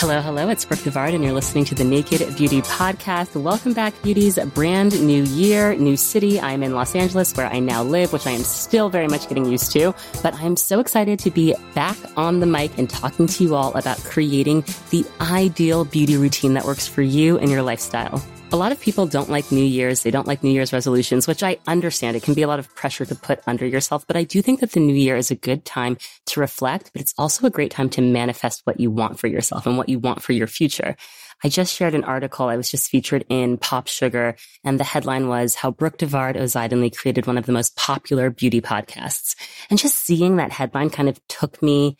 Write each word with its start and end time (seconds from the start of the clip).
Hello, 0.00 0.22
hello. 0.22 0.48
It's 0.48 0.64
Brooke 0.64 0.80
Devard, 0.80 1.14
and 1.14 1.22
you're 1.22 1.34
listening 1.34 1.66
to 1.66 1.74
the 1.74 1.84
Naked 1.84 2.34
Beauty 2.34 2.62
Podcast. 2.62 3.38
Welcome 3.38 3.74
back, 3.74 3.92
beauties. 4.00 4.38
Brand 4.54 4.98
new 4.98 5.24
year, 5.24 5.74
new 5.74 5.94
city. 5.94 6.40
I'm 6.40 6.62
in 6.62 6.72
Los 6.72 6.94
Angeles, 6.94 7.36
where 7.36 7.46
I 7.46 7.58
now 7.58 7.82
live, 7.82 8.10
which 8.10 8.26
I 8.26 8.30
am 8.30 8.42
still 8.42 8.88
very 8.88 9.08
much 9.08 9.28
getting 9.28 9.44
used 9.44 9.72
to. 9.72 9.94
But 10.22 10.32
I'm 10.36 10.56
so 10.56 10.80
excited 10.80 11.18
to 11.18 11.30
be 11.30 11.54
back 11.74 11.98
on 12.16 12.40
the 12.40 12.46
mic 12.46 12.78
and 12.78 12.88
talking 12.88 13.26
to 13.26 13.44
you 13.44 13.54
all 13.54 13.74
about 13.74 13.98
creating 13.98 14.64
the 14.88 15.04
ideal 15.20 15.84
beauty 15.84 16.16
routine 16.16 16.54
that 16.54 16.64
works 16.64 16.88
for 16.88 17.02
you 17.02 17.36
and 17.36 17.50
your 17.50 17.60
lifestyle. 17.60 18.24
A 18.52 18.56
lot 18.56 18.72
of 18.72 18.80
people 18.80 19.06
don't 19.06 19.30
like 19.30 19.52
New 19.52 19.64
Year's. 19.64 20.02
They 20.02 20.10
don't 20.10 20.26
like 20.26 20.42
New 20.42 20.50
Year's 20.50 20.72
resolutions, 20.72 21.28
which 21.28 21.44
I 21.44 21.58
understand. 21.68 22.16
It 22.16 22.24
can 22.24 22.34
be 22.34 22.42
a 22.42 22.48
lot 22.48 22.58
of 22.58 22.74
pressure 22.74 23.04
to 23.06 23.14
put 23.14 23.40
under 23.46 23.64
yourself, 23.64 24.04
but 24.08 24.16
I 24.16 24.24
do 24.24 24.42
think 24.42 24.58
that 24.58 24.72
the 24.72 24.80
new 24.80 24.94
year 24.94 25.16
is 25.16 25.30
a 25.30 25.36
good 25.36 25.64
time 25.64 25.98
to 26.26 26.40
reflect, 26.40 26.90
but 26.92 27.00
it's 27.00 27.14
also 27.16 27.46
a 27.46 27.50
great 27.50 27.70
time 27.70 27.88
to 27.90 28.02
manifest 28.02 28.62
what 28.64 28.80
you 28.80 28.90
want 28.90 29.20
for 29.20 29.28
yourself 29.28 29.66
and 29.66 29.78
what 29.78 29.88
you 29.88 30.00
want 30.00 30.20
for 30.20 30.32
your 30.32 30.48
future. 30.48 30.96
I 31.44 31.48
just 31.48 31.72
shared 31.72 31.94
an 31.94 32.02
article. 32.02 32.48
I 32.48 32.56
was 32.56 32.68
just 32.68 32.90
featured 32.90 33.24
in 33.28 33.56
Pop 33.56 33.86
Sugar 33.86 34.34
and 34.64 34.80
the 34.80 34.84
headline 34.84 35.28
was 35.28 35.54
how 35.54 35.70
Brooke 35.70 35.98
Devard 35.98 36.34
Ozaydinli 36.34 36.94
created 36.94 37.28
one 37.28 37.38
of 37.38 37.46
the 37.46 37.52
most 37.52 37.76
popular 37.76 38.30
beauty 38.30 38.60
podcasts. 38.60 39.36
And 39.70 39.78
just 39.78 40.04
seeing 40.04 40.36
that 40.36 40.50
headline 40.50 40.90
kind 40.90 41.08
of 41.08 41.24
took 41.28 41.62
me 41.62 41.96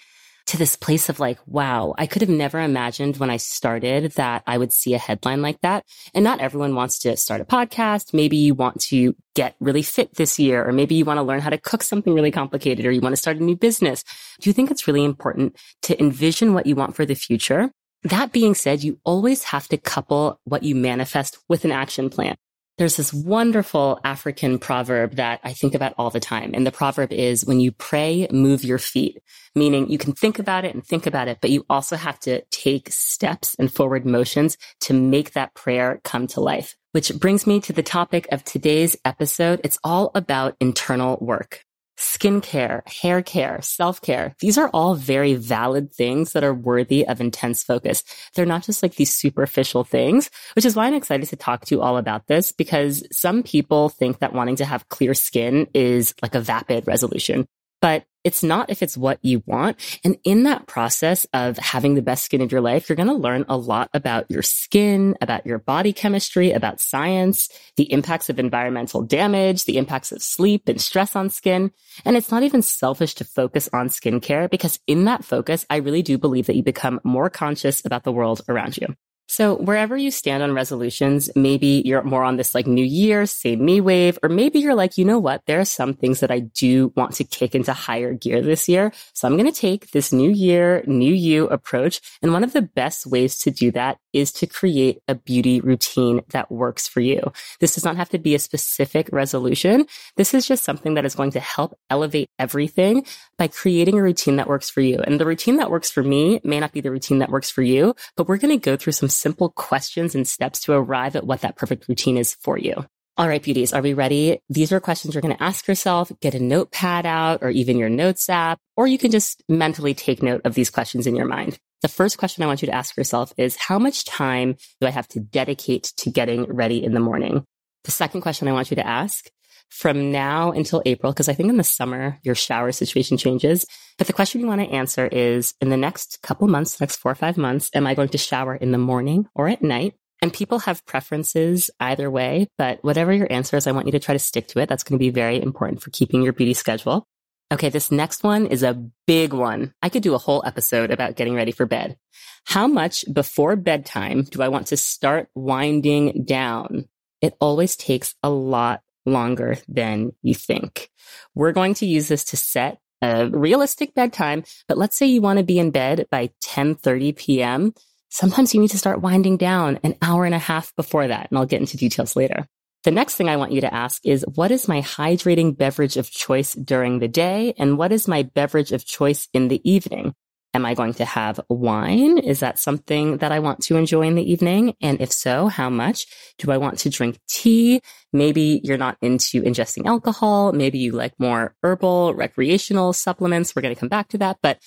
to 0.50 0.58
this 0.58 0.74
place 0.74 1.08
of 1.08 1.20
like, 1.20 1.38
wow, 1.46 1.94
I 1.96 2.06
could 2.06 2.22
have 2.22 2.28
never 2.28 2.58
imagined 2.58 3.18
when 3.18 3.30
I 3.30 3.36
started 3.36 4.12
that 4.12 4.42
I 4.48 4.58
would 4.58 4.72
see 4.72 4.94
a 4.94 4.98
headline 4.98 5.42
like 5.42 5.60
that. 5.60 5.84
And 6.12 6.24
not 6.24 6.40
everyone 6.40 6.74
wants 6.74 6.98
to 7.00 7.16
start 7.16 7.40
a 7.40 7.44
podcast. 7.44 8.12
Maybe 8.12 8.36
you 8.36 8.54
want 8.54 8.80
to 8.82 9.14
get 9.36 9.54
really 9.60 9.82
fit 9.82 10.16
this 10.16 10.40
year, 10.40 10.66
or 10.66 10.72
maybe 10.72 10.96
you 10.96 11.04
want 11.04 11.18
to 11.18 11.22
learn 11.22 11.40
how 11.40 11.50
to 11.50 11.58
cook 11.58 11.84
something 11.84 12.12
really 12.14 12.32
complicated, 12.32 12.84
or 12.84 12.90
you 12.90 13.00
want 13.00 13.12
to 13.12 13.20
start 13.20 13.36
a 13.36 13.44
new 13.44 13.54
business. 13.54 14.02
Do 14.40 14.50
you 14.50 14.54
think 14.54 14.72
it's 14.72 14.88
really 14.88 15.04
important 15.04 15.56
to 15.82 15.98
envision 16.00 16.52
what 16.52 16.66
you 16.66 16.74
want 16.74 16.96
for 16.96 17.06
the 17.06 17.14
future? 17.14 17.70
That 18.02 18.32
being 18.32 18.56
said, 18.56 18.82
you 18.82 18.98
always 19.04 19.44
have 19.44 19.68
to 19.68 19.76
couple 19.76 20.40
what 20.44 20.64
you 20.64 20.74
manifest 20.74 21.38
with 21.48 21.64
an 21.64 21.70
action 21.70 22.10
plan. 22.10 22.36
There's 22.80 22.96
this 22.96 23.12
wonderful 23.12 24.00
African 24.04 24.58
proverb 24.58 25.16
that 25.16 25.40
I 25.44 25.52
think 25.52 25.74
about 25.74 25.92
all 25.98 26.08
the 26.08 26.18
time. 26.18 26.52
And 26.54 26.66
the 26.66 26.72
proverb 26.72 27.12
is 27.12 27.44
when 27.44 27.60
you 27.60 27.72
pray, 27.72 28.26
move 28.30 28.64
your 28.64 28.78
feet, 28.78 29.18
meaning 29.54 29.90
you 29.90 29.98
can 29.98 30.14
think 30.14 30.38
about 30.38 30.64
it 30.64 30.74
and 30.74 30.82
think 30.82 31.04
about 31.06 31.28
it, 31.28 31.40
but 31.42 31.50
you 31.50 31.66
also 31.68 31.96
have 31.96 32.18
to 32.20 32.40
take 32.50 32.88
steps 32.90 33.54
and 33.58 33.70
forward 33.70 34.06
motions 34.06 34.56
to 34.80 34.94
make 34.94 35.34
that 35.34 35.52
prayer 35.52 36.00
come 36.04 36.26
to 36.28 36.40
life. 36.40 36.74
Which 36.92 37.12
brings 37.20 37.46
me 37.46 37.60
to 37.60 37.74
the 37.74 37.82
topic 37.82 38.26
of 38.32 38.44
today's 38.44 38.96
episode. 39.04 39.60
It's 39.62 39.78
all 39.84 40.10
about 40.14 40.56
internal 40.58 41.18
work 41.20 41.66
skincare, 42.00 42.86
hair 42.88 43.22
care, 43.22 43.60
self 43.62 44.00
care. 44.00 44.34
These 44.40 44.58
are 44.58 44.70
all 44.72 44.94
very 44.94 45.34
valid 45.34 45.92
things 45.92 46.32
that 46.32 46.42
are 46.42 46.54
worthy 46.54 47.06
of 47.06 47.20
intense 47.20 47.62
focus. 47.62 48.02
They're 48.34 48.46
not 48.46 48.64
just 48.64 48.82
like 48.82 48.94
these 48.94 49.14
superficial 49.14 49.84
things, 49.84 50.30
which 50.56 50.64
is 50.64 50.74
why 50.74 50.86
I'm 50.86 50.94
excited 50.94 51.28
to 51.28 51.36
talk 51.36 51.66
to 51.66 51.74
you 51.74 51.82
all 51.82 51.98
about 51.98 52.26
this 52.26 52.52
because 52.52 53.06
some 53.12 53.42
people 53.42 53.90
think 53.90 54.18
that 54.18 54.32
wanting 54.32 54.56
to 54.56 54.64
have 54.64 54.88
clear 54.88 55.14
skin 55.14 55.68
is 55.74 56.14
like 56.22 56.34
a 56.34 56.40
vapid 56.40 56.86
resolution 56.86 57.46
but 57.80 58.04
it's 58.24 58.42
not 58.42 58.70
if 58.70 58.82
it's 58.82 58.96
what 58.96 59.18
you 59.22 59.42
want. 59.46 59.76
And 60.04 60.18
in 60.24 60.44
that 60.44 60.66
process 60.66 61.26
of 61.32 61.58
having 61.58 61.94
the 61.94 62.02
best 62.02 62.24
skin 62.24 62.40
of 62.40 62.52
your 62.52 62.60
life, 62.60 62.88
you're 62.88 62.96
going 62.96 63.08
to 63.08 63.14
learn 63.14 63.44
a 63.48 63.56
lot 63.56 63.90
about 63.94 64.30
your 64.30 64.42
skin, 64.42 65.16
about 65.20 65.46
your 65.46 65.58
body 65.58 65.92
chemistry, 65.92 66.52
about 66.52 66.80
science, 66.80 67.48
the 67.76 67.90
impacts 67.92 68.28
of 68.28 68.38
environmental 68.38 69.02
damage, 69.02 69.64
the 69.64 69.78
impacts 69.78 70.12
of 70.12 70.22
sleep 70.22 70.68
and 70.68 70.80
stress 70.80 71.16
on 71.16 71.30
skin. 71.30 71.70
And 72.04 72.16
it's 72.16 72.30
not 72.30 72.42
even 72.42 72.62
selfish 72.62 73.14
to 73.16 73.24
focus 73.24 73.68
on 73.72 73.88
skincare 73.88 74.50
because 74.50 74.80
in 74.86 75.04
that 75.04 75.24
focus, 75.24 75.66
I 75.70 75.76
really 75.76 76.02
do 76.02 76.18
believe 76.18 76.46
that 76.46 76.56
you 76.56 76.62
become 76.62 77.00
more 77.04 77.30
conscious 77.30 77.84
about 77.84 78.04
the 78.04 78.12
world 78.12 78.42
around 78.48 78.76
you. 78.76 78.94
So 79.30 79.54
wherever 79.54 79.96
you 79.96 80.10
stand 80.10 80.42
on 80.42 80.54
resolutions, 80.54 81.30
maybe 81.36 81.82
you're 81.84 82.02
more 82.02 82.24
on 82.24 82.36
this 82.36 82.52
like 82.52 82.66
new 82.66 82.84
year, 82.84 83.26
same 83.26 83.64
me 83.64 83.80
wave, 83.80 84.18
or 84.24 84.28
maybe 84.28 84.58
you're 84.58 84.74
like, 84.74 84.98
you 84.98 85.04
know 85.04 85.20
what? 85.20 85.42
There 85.46 85.60
are 85.60 85.64
some 85.64 85.94
things 85.94 86.18
that 86.18 86.32
I 86.32 86.40
do 86.40 86.92
want 86.96 87.14
to 87.14 87.22
kick 87.22 87.54
into 87.54 87.72
higher 87.72 88.12
gear 88.12 88.42
this 88.42 88.68
year. 88.68 88.92
So 89.14 89.28
I'm 89.28 89.36
going 89.36 89.50
to 89.50 89.56
take 89.56 89.92
this 89.92 90.12
new 90.12 90.32
year, 90.32 90.82
new 90.84 91.14
you 91.14 91.46
approach. 91.46 92.00
And 92.22 92.32
one 92.32 92.42
of 92.42 92.52
the 92.52 92.62
best 92.62 93.06
ways 93.06 93.38
to 93.42 93.52
do 93.52 93.70
that 93.70 93.98
is 94.12 94.32
to 94.32 94.48
create 94.48 94.98
a 95.06 95.14
beauty 95.14 95.60
routine 95.60 96.22
that 96.30 96.50
works 96.50 96.88
for 96.88 96.98
you. 96.98 97.32
This 97.60 97.76
does 97.76 97.84
not 97.84 97.96
have 97.96 98.08
to 98.08 98.18
be 98.18 98.34
a 98.34 98.40
specific 98.40 99.08
resolution. 99.12 99.86
This 100.16 100.34
is 100.34 100.44
just 100.44 100.64
something 100.64 100.94
that 100.94 101.04
is 101.04 101.14
going 101.14 101.30
to 101.30 101.40
help 101.40 101.78
elevate 101.88 102.30
everything 102.40 103.06
by 103.38 103.46
creating 103.46 103.96
a 103.96 104.02
routine 104.02 104.36
that 104.36 104.48
works 104.48 104.68
for 104.68 104.80
you. 104.80 104.98
And 104.98 105.20
the 105.20 105.26
routine 105.26 105.58
that 105.58 105.70
works 105.70 105.88
for 105.88 106.02
me 106.02 106.40
may 106.42 106.58
not 106.58 106.72
be 106.72 106.80
the 106.80 106.90
routine 106.90 107.20
that 107.20 107.30
works 107.30 107.48
for 107.48 107.62
you, 107.62 107.94
but 108.16 108.26
we're 108.26 108.36
going 108.36 108.58
to 108.58 108.64
go 108.64 108.76
through 108.76 108.94
some 108.94 109.08
simple 109.20 109.50
questions 109.50 110.14
and 110.14 110.26
steps 110.26 110.60
to 110.60 110.72
arrive 110.72 111.16
at 111.16 111.26
what 111.26 111.42
that 111.42 111.56
perfect 111.56 111.88
routine 111.88 112.16
is 112.16 112.34
for 112.34 112.58
you. 112.58 112.84
All 113.16 113.28
right, 113.28 113.42
beauties, 113.42 113.74
are 113.74 113.82
we 113.82 113.92
ready? 113.92 114.40
These 114.48 114.72
are 114.72 114.80
questions 114.80 115.14
you're 115.14 115.20
going 115.20 115.36
to 115.36 115.42
ask 115.42 115.68
yourself. 115.68 116.10
Get 116.20 116.34
a 116.34 116.42
notepad 116.42 117.04
out 117.04 117.42
or 117.42 117.50
even 117.50 117.76
your 117.76 117.90
notes 117.90 118.30
app, 118.30 118.58
or 118.76 118.86
you 118.86 118.96
can 118.96 119.10
just 119.10 119.42
mentally 119.48 119.92
take 119.92 120.22
note 120.22 120.40
of 120.44 120.54
these 120.54 120.70
questions 120.70 121.06
in 121.06 121.16
your 121.16 121.26
mind. 121.26 121.58
The 121.82 121.88
first 121.88 122.18
question 122.18 122.42
I 122.42 122.46
want 122.46 122.62
you 122.62 122.66
to 122.66 122.74
ask 122.74 122.96
yourself 122.96 123.32
is 123.36 123.56
how 123.56 123.78
much 123.78 124.04
time 124.04 124.56
do 124.80 124.86
I 124.86 124.90
have 124.90 125.08
to 125.08 125.20
dedicate 125.20 125.92
to 125.98 126.10
getting 126.10 126.44
ready 126.44 126.82
in 126.82 126.94
the 126.94 127.00
morning? 127.00 127.44
The 127.84 127.90
second 127.90 128.20
question 128.20 128.48
I 128.48 128.52
want 128.52 128.70
you 128.70 128.76
to 128.76 128.86
ask 128.86 129.30
from 129.70 130.12
now 130.12 130.52
until 130.52 130.82
April, 130.84 131.12
because 131.12 131.28
I 131.28 131.32
think 131.32 131.48
in 131.48 131.56
the 131.56 131.64
summer 131.64 132.18
your 132.22 132.34
shower 132.34 132.72
situation 132.72 133.16
changes. 133.16 133.64
But 133.96 134.06
the 134.06 134.12
question 134.12 134.40
you 134.40 134.46
want 134.46 134.60
to 134.60 134.70
answer 134.70 135.06
is 135.06 135.54
in 135.60 135.70
the 135.70 135.76
next 135.76 136.20
couple 136.22 136.46
months, 136.48 136.80
next 136.80 136.96
four 136.96 137.12
or 137.12 137.16
five 137.16 137.38
months, 137.38 137.70
am 137.74 137.86
I 137.86 137.94
going 137.94 138.08
to 138.10 138.18
shower 138.18 138.54
in 138.54 138.72
the 138.72 138.78
morning 138.78 139.26
or 139.34 139.48
at 139.48 139.62
night? 139.62 139.94
And 140.22 140.32
people 140.32 140.58
have 140.60 140.84
preferences 140.84 141.70
either 141.80 142.10
way, 142.10 142.48
but 142.58 142.84
whatever 142.84 143.12
your 143.12 143.32
answer 143.32 143.56
is, 143.56 143.66
I 143.66 143.72
want 143.72 143.86
you 143.86 143.92
to 143.92 143.98
try 143.98 144.12
to 144.12 144.18
stick 144.18 144.48
to 144.48 144.60
it. 144.60 144.68
That's 144.68 144.82
going 144.82 144.98
to 144.98 145.02
be 145.02 145.10
very 145.10 145.40
important 145.40 145.82
for 145.82 145.90
keeping 145.90 146.22
your 146.22 146.34
beauty 146.34 146.52
schedule. 146.52 147.06
Okay, 147.52 147.68
this 147.68 147.90
next 147.90 148.22
one 148.22 148.46
is 148.46 148.62
a 148.62 148.80
big 149.06 149.32
one. 149.32 149.72
I 149.82 149.88
could 149.88 150.02
do 150.02 150.14
a 150.14 150.18
whole 150.18 150.42
episode 150.44 150.90
about 150.90 151.16
getting 151.16 151.34
ready 151.34 151.52
for 151.52 151.66
bed. 151.66 151.96
How 152.44 152.66
much 152.66 153.04
before 153.12 153.56
bedtime 153.56 154.22
do 154.22 154.42
I 154.42 154.48
want 154.48 154.68
to 154.68 154.76
start 154.76 155.28
winding 155.34 156.24
down? 156.24 156.88
It 157.20 157.34
always 157.40 157.74
takes 157.74 158.14
a 158.22 158.30
lot 158.30 158.82
longer 159.06 159.56
than 159.68 160.12
you 160.22 160.34
think. 160.34 160.90
We're 161.34 161.52
going 161.52 161.74
to 161.74 161.86
use 161.86 162.08
this 162.08 162.24
to 162.24 162.36
set 162.36 162.78
a 163.02 163.28
realistic 163.28 163.94
bedtime, 163.94 164.44
but 164.68 164.78
let's 164.78 164.96
say 164.96 165.06
you 165.06 165.22
want 165.22 165.38
to 165.38 165.44
be 165.44 165.58
in 165.58 165.70
bed 165.70 166.06
by 166.10 166.30
10:30 166.44 167.16
p.m. 167.16 167.74
Sometimes 168.10 168.54
you 168.54 168.60
need 168.60 168.70
to 168.70 168.78
start 168.78 169.00
winding 169.00 169.36
down 169.36 169.78
an 169.82 169.94
hour 170.02 170.24
and 170.24 170.34
a 170.34 170.38
half 170.38 170.74
before 170.76 171.06
that, 171.06 171.28
and 171.30 171.38
I'll 171.38 171.46
get 171.46 171.60
into 171.60 171.76
details 171.76 172.16
later. 172.16 172.46
The 172.82 172.90
next 172.90 173.16
thing 173.16 173.28
I 173.28 173.36
want 173.36 173.52
you 173.52 173.60
to 173.60 173.74
ask 173.74 174.04
is 174.06 174.24
what 174.34 174.50
is 174.50 174.66
my 174.66 174.80
hydrating 174.80 175.56
beverage 175.56 175.98
of 175.98 176.10
choice 176.10 176.54
during 176.54 176.98
the 176.98 177.08
day 177.08 177.52
and 177.58 177.76
what 177.76 177.92
is 177.92 178.08
my 178.08 178.22
beverage 178.22 178.72
of 178.72 178.86
choice 178.86 179.28
in 179.34 179.48
the 179.48 179.60
evening? 179.70 180.14
Am 180.52 180.66
I 180.66 180.74
going 180.74 180.94
to 180.94 181.04
have 181.04 181.40
wine? 181.48 182.18
Is 182.18 182.40
that 182.40 182.58
something 182.58 183.18
that 183.18 183.30
I 183.30 183.38
want 183.38 183.60
to 183.64 183.76
enjoy 183.76 184.02
in 184.02 184.16
the 184.16 184.32
evening? 184.32 184.74
And 184.80 185.00
if 185.00 185.12
so, 185.12 185.46
how 185.46 185.70
much? 185.70 186.06
Do 186.38 186.50
I 186.50 186.56
want 186.56 186.78
to 186.80 186.90
drink 186.90 187.20
tea? 187.28 187.82
Maybe 188.12 188.60
you're 188.64 188.76
not 188.76 188.98
into 189.00 189.42
ingesting 189.42 189.86
alcohol. 189.86 190.52
Maybe 190.52 190.78
you 190.78 190.90
like 190.92 191.14
more 191.20 191.54
herbal, 191.62 192.14
recreational 192.14 192.92
supplements. 192.92 193.54
We're 193.54 193.62
going 193.62 193.74
to 193.74 193.78
come 193.78 193.88
back 193.88 194.08
to 194.08 194.18
that, 194.18 194.38
but 194.42 194.58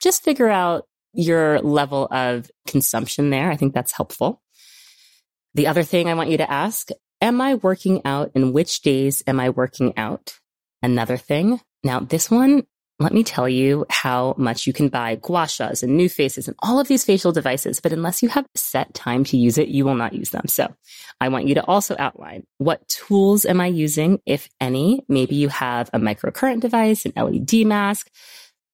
just 0.00 0.22
figure 0.22 0.48
out 0.48 0.84
your 1.12 1.60
level 1.60 2.06
of 2.10 2.48
consumption 2.68 3.30
there. 3.30 3.50
I 3.50 3.56
think 3.56 3.74
that's 3.74 3.92
helpful. 3.92 4.42
The 5.54 5.66
other 5.66 5.82
thing 5.82 6.08
I 6.08 6.14
want 6.14 6.30
you 6.30 6.38
to 6.38 6.50
ask, 6.50 6.88
am 7.20 7.40
I 7.40 7.56
working 7.56 8.00
out 8.04 8.30
and 8.34 8.54
which 8.54 8.80
days 8.80 9.22
am 9.26 9.40
I 9.40 9.50
working 9.50 9.96
out? 9.98 10.38
Another 10.82 11.16
thing. 11.16 11.60
Now, 11.84 12.00
this 12.00 12.30
one 12.30 12.62
let 13.02 13.12
me 13.12 13.24
tell 13.24 13.48
you 13.48 13.86
how 13.90 14.34
much 14.36 14.66
you 14.66 14.72
can 14.72 14.88
buy 14.88 15.16
gua 15.16 15.44
shas 15.44 15.82
and 15.82 15.98
NuFACEs 15.98 16.48
and 16.48 16.56
all 16.62 16.78
of 16.78 16.88
these 16.88 17.04
facial 17.04 17.32
devices. 17.32 17.80
But 17.80 17.92
unless 17.92 18.22
you 18.22 18.28
have 18.28 18.46
set 18.54 18.92
time 18.94 19.24
to 19.24 19.36
use 19.36 19.58
it, 19.58 19.68
you 19.68 19.84
will 19.84 19.94
not 19.94 20.12
use 20.12 20.30
them. 20.30 20.46
So 20.48 20.74
I 21.20 21.28
want 21.28 21.46
you 21.46 21.54
to 21.56 21.64
also 21.64 21.96
outline 21.98 22.46
what 22.58 22.86
tools 22.88 23.44
am 23.44 23.60
I 23.60 23.66
using, 23.66 24.20
if 24.26 24.48
any? 24.60 25.04
Maybe 25.08 25.36
you 25.36 25.48
have 25.48 25.90
a 25.92 25.98
microcurrent 25.98 26.60
device, 26.60 27.06
an 27.06 27.12
LED 27.16 27.66
mask, 27.66 28.10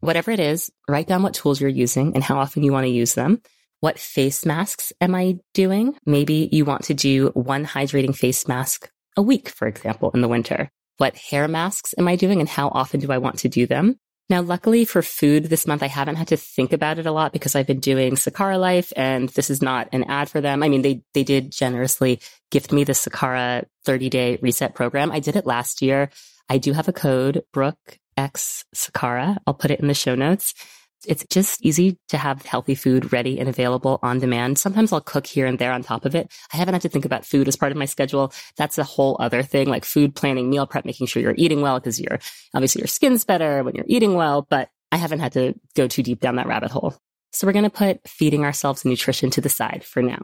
whatever 0.00 0.30
it 0.30 0.40
is, 0.40 0.70
write 0.88 1.06
down 1.06 1.22
what 1.22 1.34
tools 1.34 1.60
you're 1.60 1.70
using 1.70 2.14
and 2.14 2.22
how 2.22 2.38
often 2.38 2.62
you 2.62 2.72
want 2.72 2.84
to 2.84 2.90
use 2.90 3.14
them. 3.14 3.42
What 3.80 3.98
face 3.98 4.44
masks 4.44 4.92
am 5.00 5.14
I 5.14 5.38
doing? 5.54 5.96
Maybe 6.04 6.48
you 6.50 6.64
want 6.64 6.84
to 6.84 6.94
do 6.94 7.28
one 7.28 7.64
hydrating 7.64 8.16
face 8.16 8.48
mask 8.48 8.90
a 9.16 9.22
week, 9.22 9.48
for 9.48 9.69
example, 9.69 10.10
in 10.12 10.20
the 10.20 10.28
winter. 10.28 10.70
What 10.96 11.16
hair 11.16 11.46
masks 11.46 11.94
am 11.96 12.08
I 12.08 12.16
doing 12.16 12.40
and 12.40 12.48
how 12.48 12.69
often 12.69 12.98
do 12.98 13.12
I 13.12 13.19
want 13.19 13.38
to 13.40 13.48
do 13.48 13.66
them? 13.66 13.98
Now, 14.30 14.42
luckily 14.42 14.84
for 14.84 15.00
food 15.00 15.44
this 15.44 15.66
month, 15.66 15.82
I 15.82 15.86
haven't 15.86 16.16
had 16.16 16.28
to 16.28 16.36
think 16.36 16.75
about 16.75 16.98
it 16.98 17.06
a 17.06 17.12
lot 17.12 17.32
because 17.32 17.54
I've 17.54 17.66
been 17.66 17.80
doing 17.80 18.14
Sakara 18.14 18.60
Life 18.60 18.92
and 18.94 19.30
this 19.30 19.48
is 19.48 19.62
not 19.62 19.88
an 19.92 20.04
ad 20.04 20.28
for 20.28 20.42
them. 20.42 20.62
I 20.62 20.69
mean, 20.69 20.82
they, 20.82 21.02
they 21.14 21.25
did 21.25 21.50
generously 21.50 22.20
gift 22.50 22.70
me 22.70 22.84
the 22.84 22.92
Sakara 22.92 23.64
30 23.86 24.10
day 24.10 24.38
reset 24.42 24.75
program. 24.75 25.10
I 25.10 25.20
did 25.20 25.36
it 25.36 25.46
last 25.46 25.80
year. 25.80 26.10
I 26.50 26.58
do 26.58 26.72
have 26.72 26.88
a 26.88 26.92
code, 26.92 27.42
Brooke 27.52 27.98
X 28.19 28.66
Sakara. 28.75 29.38
I'll 29.46 29.54
put 29.54 29.70
it 29.70 29.80
in 29.80 29.88
the 29.88 29.94
show 29.94 30.14
notes. 30.14 30.54
It's 31.06 31.25
just 31.31 31.65
easy 31.65 31.99
to 32.09 32.19
have 32.19 32.43
healthy 32.43 32.75
food 32.75 33.12
ready 33.12 33.39
and 33.39 33.49
available 33.49 33.99
on 34.03 34.19
demand. 34.19 34.59
Sometimes 34.59 34.93
I'll 34.93 35.00
cook 35.00 35.27
here 35.27 35.47
and 35.47 35.59
there 35.59 35.73
on 35.73 35.83
top 35.83 36.05
of 36.05 36.15
it. 36.15 36.33
I 36.53 36.56
haven't 36.56 36.75
had 36.75 36.83
to 36.83 36.89
think 36.89 37.05
about 37.05 37.25
food 37.25 37.49
as 37.49 37.56
part 37.56 37.73
of 37.73 37.79
my 37.79 37.85
schedule. 37.85 38.33
That's 38.56 38.79
a 38.79 38.85
whole 38.85 39.17
other 39.21 39.43
thing, 39.43 39.69
like 39.69 39.85
food 39.85 40.15
planning, 40.15 40.50
meal 40.50 40.67
prep, 40.67 40.85
making 40.85 41.06
sure 41.06 41.23
you're 41.23 41.35
eating 41.37 41.61
well 41.61 41.79
because 41.79 42.00
you're 42.00 42.19
obviously 42.55 42.81
your 42.81 42.89
skin's 42.89 43.25
better 43.25 43.62
when 43.62 43.75
you're 43.75 43.85
eating 43.89 44.15
well, 44.15 44.47
but 44.49 44.71
I 44.91 44.97
haven't 44.97 45.21
had 45.21 45.33
to 45.33 45.55
go 45.77 45.87
too 45.87 46.03
deep 46.03 46.21
down 46.21 46.37
that 46.37 46.47
rabbit 46.47 46.71
hole. 46.71 46.97
So 47.33 47.47
we're 47.47 47.53
going 47.53 47.65
to 47.65 47.71
put 47.71 48.06
feeding 48.09 48.45
ourselves 48.45 48.85
nutrition 48.85 49.31
to 49.31 49.41
the 49.41 49.49
side 49.49 49.85
for 49.85 50.03
now. 50.03 50.21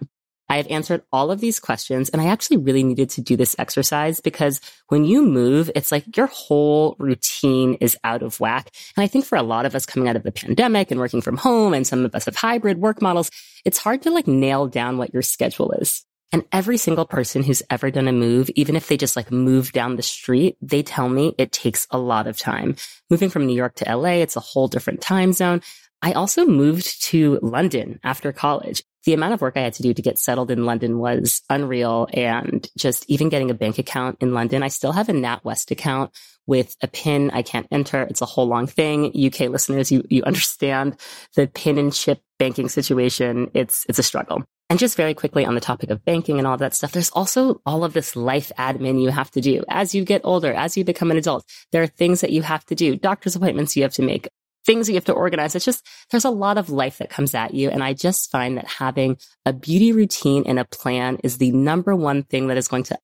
I 0.49 0.56
have 0.58 0.67
answered 0.69 1.02
all 1.12 1.31
of 1.31 1.41
these 1.41 1.58
questions 1.58 2.11
and 2.11 2.20
I 2.20 2.26
actually 2.26 2.58
really 2.58 2.85
needed 2.85 3.11
to 3.11 3.20
do 3.20 3.37
this 3.37 3.56
exercise 3.58 4.20
because 4.20 4.61
when 4.88 5.05
you 5.05 5.23
move, 5.23 5.70
it's 5.75 5.91
like 5.91 6.17
your 6.17 6.26
whole 6.26 6.96
routine 6.99 7.75
is 7.81 7.96
out 8.05 8.23
of 8.23 8.41
whack. 8.41 8.70
And 8.96 9.02
I 9.02 9.06
think 9.06 9.25
for 9.25 9.37
a 9.37 9.43
lot 9.43 9.67
of 9.67 9.75
us 9.75 9.87
coming 9.87 10.08
out 10.08 10.17
of 10.17 10.23
the 10.23 10.32
pandemic 10.32 10.91
and 10.91 11.00
working 11.00 11.23
from 11.23 11.37
home 11.37 11.73
and 11.73 11.87
some 11.87 12.05
of 12.05 12.14
us 12.14 12.26
have 12.26 12.37
hybrid 12.37 12.79
work 12.79 13.00
models, 13.00 13.31
it's 13.64 13.79
hard 13.79 14.02
to 14.02 14.11
like 14.11 14.26
nail 14.26 14.67
down 14.67 14.99
what 14.99 15.12
your 15.12 15.23
schedule 15.23 15.73
is. 15.73 16.05
And 16.32 16.44
every 16.50 16.79
single 16.79 17.06
person 17.06 17.44
who's 17.44 17.62
ever 17.70 17.90
done 17.93 18.08
a 18.08 18.12
move, 18.12 18.50
even 18.56 18.75
if 18.75 18.88
they 18.88 18.97
just 18.97 19.14
like 19.14 19.31
move 19.31 19.70
down 19.70 19.94
the 19.97 20.02
street, 20.02 20.56
they 20.61 20.82
tell 20.82 21.08
me 21.08 21.32
it 21.38 21.52
takes 21.52 21.87
a 21.90 21.99
lot 21.99 22.26
of 22.26 22.37
time. 22.37 22.75
Moving 23.08 23.31
from 23.31 23.47
New 23.47 23.55
York 23.55 23.76
to 23.76 23.97
LA, 23.97 24.14
it's 24.14 24.35
a 24.35 24.40
whole 24.40 24.67
different 24.67 25.00
time 25.00 25.32
zone. 25.32 25.62
I 26.02 26.12
also 26.12 26.44
moved 26.44 27.02
to 27.05 27.38
London 27.40 28.00
after 28.02 28.32
college. 28.32 28.82
The 29.04 29.12
amount 29.12 29.34
of 29.34 29.40
work 29.40 29.56
I 29.56 29.60
had 29.60 29.74
to 29.74 29.82
do 29.82 29.92
to 29.92 30.02
get 30.02 30.18
settled 30.18 30.50
in 30.50 30.64
London 30.64 30.98
was 30.98 31.42
unreal. 31.50 32.08
And 32.12 32.66
just 32.76 33.08
even 33.08 33.28
getting 33.28 33.50
a 33.50 33.54
bank 33.54 33.78
account 33.78 34.18
in 34.20 34.34
London, 34.34 34.62
I 34.62 34.68
still 34.68 34.92
have 34.92 35.08
a 35.08 35.12
NatWest 35.12 35.70
account 35.70 36.10
with 36.46 36.76
a 36.82 36.88
pin 36.88 37.30
I 37.32 37.42
can't 37.42 37.66
enter. 37.70 38.02
It's 38.02 38.22
a 38.22 38.26
whole 38.26 38.46
long 38.46 38.66
thing. 38.66 39.06
UK 39.06 39.50
listeners, 39.50 39.92
you, 39.92 40.04
you 40.08 40.22
understand 40.24 40.96
the 41.36 41.46
pin 41.46 41.78
and 41.78 41.92
chip 41.92 42.20
banking 42.38 42.68
situation. 42.68 43.50
It's, 43.54 43.84
it's 43.88 43.98
a 43.98 44.02
struggle. 44.02 44.44
And 44.70 44.78
just 44.78 44.96
very 44.96 45.12
quickly 45.14 45.44
on 45.44 45.54
the 45.54 45.60
topic 45.60 45.90
of 45.90 46.04
banking 46.04 46.38
and 46.38 46.46
all 46.46 46.56
that 46.56 46.74
stuff, 46.74 46.92
there's 46.92 47.10
also 47.10 47.60
all 47.66 47.84
of 47.84 47.92
this 47.92 48.16
life 48.16 48.50
admin 48.58 49.00
you 49.00 49.10
have 49.10 49.30
to 49.32 49.40
do 49.40 49.62
as 49.68 49.94
you 49.94 50.04
get 50.04 50.22
older, 50.24 50.52
as 50.52 50.76
you 50.76 50.84
become 50.84 51.10
an 51.10 51.18
adult. 51.18 51.44
There 51.70 51.82
are 51.82 51.86
things 51.86 52.22
that 52.22 52.32
you 52.32 52.42
have 52.42 52.64
to 52.66 52.74
do, 52.74 52.96
doctor's 52.96 53.36
appointments 53.36 53.76
you 53.76 53.82
have 53.82 53.92
to 53.94 54.02
make, 54.02 54.28
things 54.64 54.88
you 54.88 54.94
have 54.94 55.05
to 55.05 55.12
organize. 55.12 55.55
It's 55.55 55.64
just, 55.64 55.87
there's 56.11 56.25
a 56.25 56.31
lot 56.31 56.58
of 56.58 56.70
life 56.70 56.99
that 56.99 57.11
comes 57.11 57.34
at 57.34 57.55
you. 57.55 57.70
And 57.70 57.82
I 57.82 57.93
just 57.93 58.31
find 58.31 58.56
that 58.56 58.66
having 58.66 59.19
a 59.44 59.52
beauty 59.52 59.93
routine 59.93 60.44
and 60.46 60.58
a 60.58 60.64
plan 60.64 61.19
is 61.22 61.38
the 61.38 61.52
number 61.52 61.94
one 61.94 62.22
thing 62.22 62.49
that 62.49 62.56
is 62.56 62.69
going 62.69 62.84
to 62.84 62.99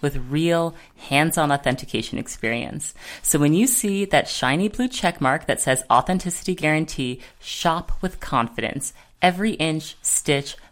with 0.00 0.16
real 0.28 0.74
hands-on 1.08 1.52
authentication 1.52 2.18
experience. 2.18 2.94
So 3.22 3.38
when 3.38 3.54
you 3.54 3.66
see 3.66 4.04
that 4.06 4.28
shiny 4.28 4.68
blue 4.68 4.88
check 4.88 5.20
mark 5.20 5.46
that 5.46 5.60
says 5.60 5.84
authenticity 5.90 6.54
guarantee, 6.54 7.20
shop 7.38 7.92
with 8.00 8.20
confidence. 8.20 8.92
Every 9.22 9.52
inch, 9.52 9.96
stitch, 10.02 10.56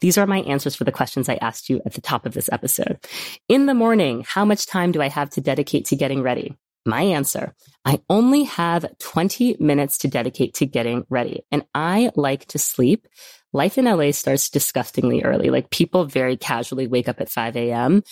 These 0.00 0.18
are 0.18 0.26
my 0.26 0.40
answers 0.40 0.74
for 0.74 0.84
the 0.84 0.92
questions 0.92 1.28
I 1.28 1.38
asked 1.40 1.70
you 1.70 1.80
at 1.86 1.94
the 1.94 2.00
top 2.00 2.26
of 2.26 2.34
this 2.34 2.48
episode. 2.52 2.98
In 3.48 3.66
the 3.66 3.74
morning, 3.74 4.24
how 4.26 4.44
much 4.44 4.66
time 4.66 4.92
do 4.92 5.00
I 5.00 5.08
have 5.08 5.30
to 5.30 5.40
dedicate 5.40 5.86
to 5.86 5.96
getting 5.96 6.22
ready? 6.22 6.56
My 6.84 7.02
answer, 7.02 7.54
I 7.84 8.00
only 8.10 8.42
have 8.44 8.86
20 8.98 9.56
minutes 9.60 9.98
to 9.98 10.08
dedicate 10.08 10.54
to 10.54 10.66
getting 10.66 11.04
ready 11.08 11.44
and 11.52 11.64
I 11.74 12.10
like 12.16 12.46
to 12.46 12.58
sleep. 12.58 13.06
Life 13.52 13.78
in 13.78 13.84
LA 13.84 14.10
starts 14.10 14.50
disgustingly 14.50 15.22
early. 15.22 15.50
Like 15.50 15.70
people 15.70 16.06
very 16.06 16.36
casually 16.36 16.86
wake 16.88 17.08
up 17.08 17.20
at 17.20 17.28
5 17.28 17.56
a.m. 17.56 18.02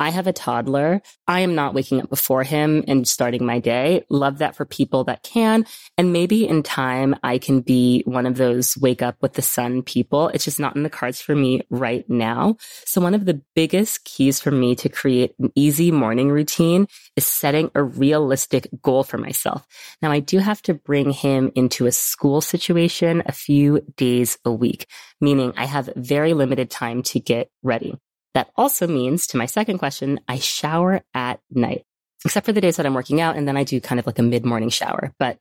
I 0.00 0.08
have 0.08 0.26
a 0.26 0.32
toddler. 0.32 1.02
I 1.28 1.40
am 1.40 1.54
not 1.54 1.74
waking 1.74 2.00
up 2.00 2.08
before 2.08 2.42
him 2.42 2.82
and 2.88 3.06
starting 3.06 3.44
my 3.44 3.58
day. 3.58 4.06
Love 4.08 4.38
that 4.38 4.56
for 4.56 4.64
people 4.64 5.04
that 5.04 5.22
can. 5.22 5.66
And 5.98 6.10
maybe 6.10 6.48
in 6.48 6.62
time, 6.62 7.14
I 7.22 7.36
can 7.36 7.60
be 7.60 8.02
one 8.06 8.24
of 8.24 8.36
those 8.36 8.78
wake 8.78 9.02
up 9.02 9.16
with 9.20 9.34
the 9.34 9.42
sun 9.42 9.82
people. 9.82 10.28
It's 10.28 10.46
just 10.46 10.58
not 10.58 10.74
in 10.74 10.84
the 10.84 10.90
cards 10.90 11.20
for 11.20 11.36
me 11.36 11.60
right 11.68 12.08
now. 12.08 12.56
So 12.86 13.02
one 13.02 13.14
of 13.14 13.26
the 13.26 13.42
biggest 13.54 14.06
keys 14.06 14.40
for 14.40 14.50
me 14.50 14.74
to 14.76 14.88
create 14.88 15.34
an 15.38 15.52
easy 15.54 15.90
morning 15.90 16.30
routine 16.30 16.86
is 17.14 17.26
setting 17.26 17.70
a 17.74 17.82
realistic 17.82 18.68
goal 18.80 19.04
for 19.04 19.18
myself. 19.18 19.66
Now 20.00 20.10
I 20.12 20.20
do 20.20 20.38
have 20.38 20.62
to 20.62 20.72
bring 20.72 21.10
him 21.10 21.52
into 21.54 21.84
a 21.84 21.92
school 21.92 22.40
situation 22.40 23.22
a 23.26 23.32
few 23.32 23.82
days 23.98 24.38
a 24.46 24.50
week, 24.50 24.86
meaning 25.20 25.52
I 25.58 25.66
have 25.66 25.90
very 25.94 26.32
limited 26.32 26.70
time 26.70 27.02
to 27.02 27.20
get 27.20 27.50
ready. 27.62 27.98
That 28.34 28.50
also 28.56 28.86
means 28.86 29.26
to 29.28 29.36
my 29.36 29.46
second 29.46 29.78
question, 29.78 30.20
I 30.28 30.38
shower 30.38 31.02
at 31.14 31.40
night, 31.50 31.84
except 32.24 32.46
for 32.46 32.52
the 32.52 32.60
days 32.60 32.76
that 32.76 32.86
I'm 32.86 32.94
working 32.94 33.20
out. 33.20 33.36
And 33.36 33.46
then 33.46 33.56
I 33.56 33.64
do 33.64 33.80
kind 33.80 33.98
of 33.98 34.06
like 34.06 34.18
a 34.18 34.22
mid 34.22 34.44
morning 34.44 34.68
shower, 34.68 35.12
but 35.18 35.38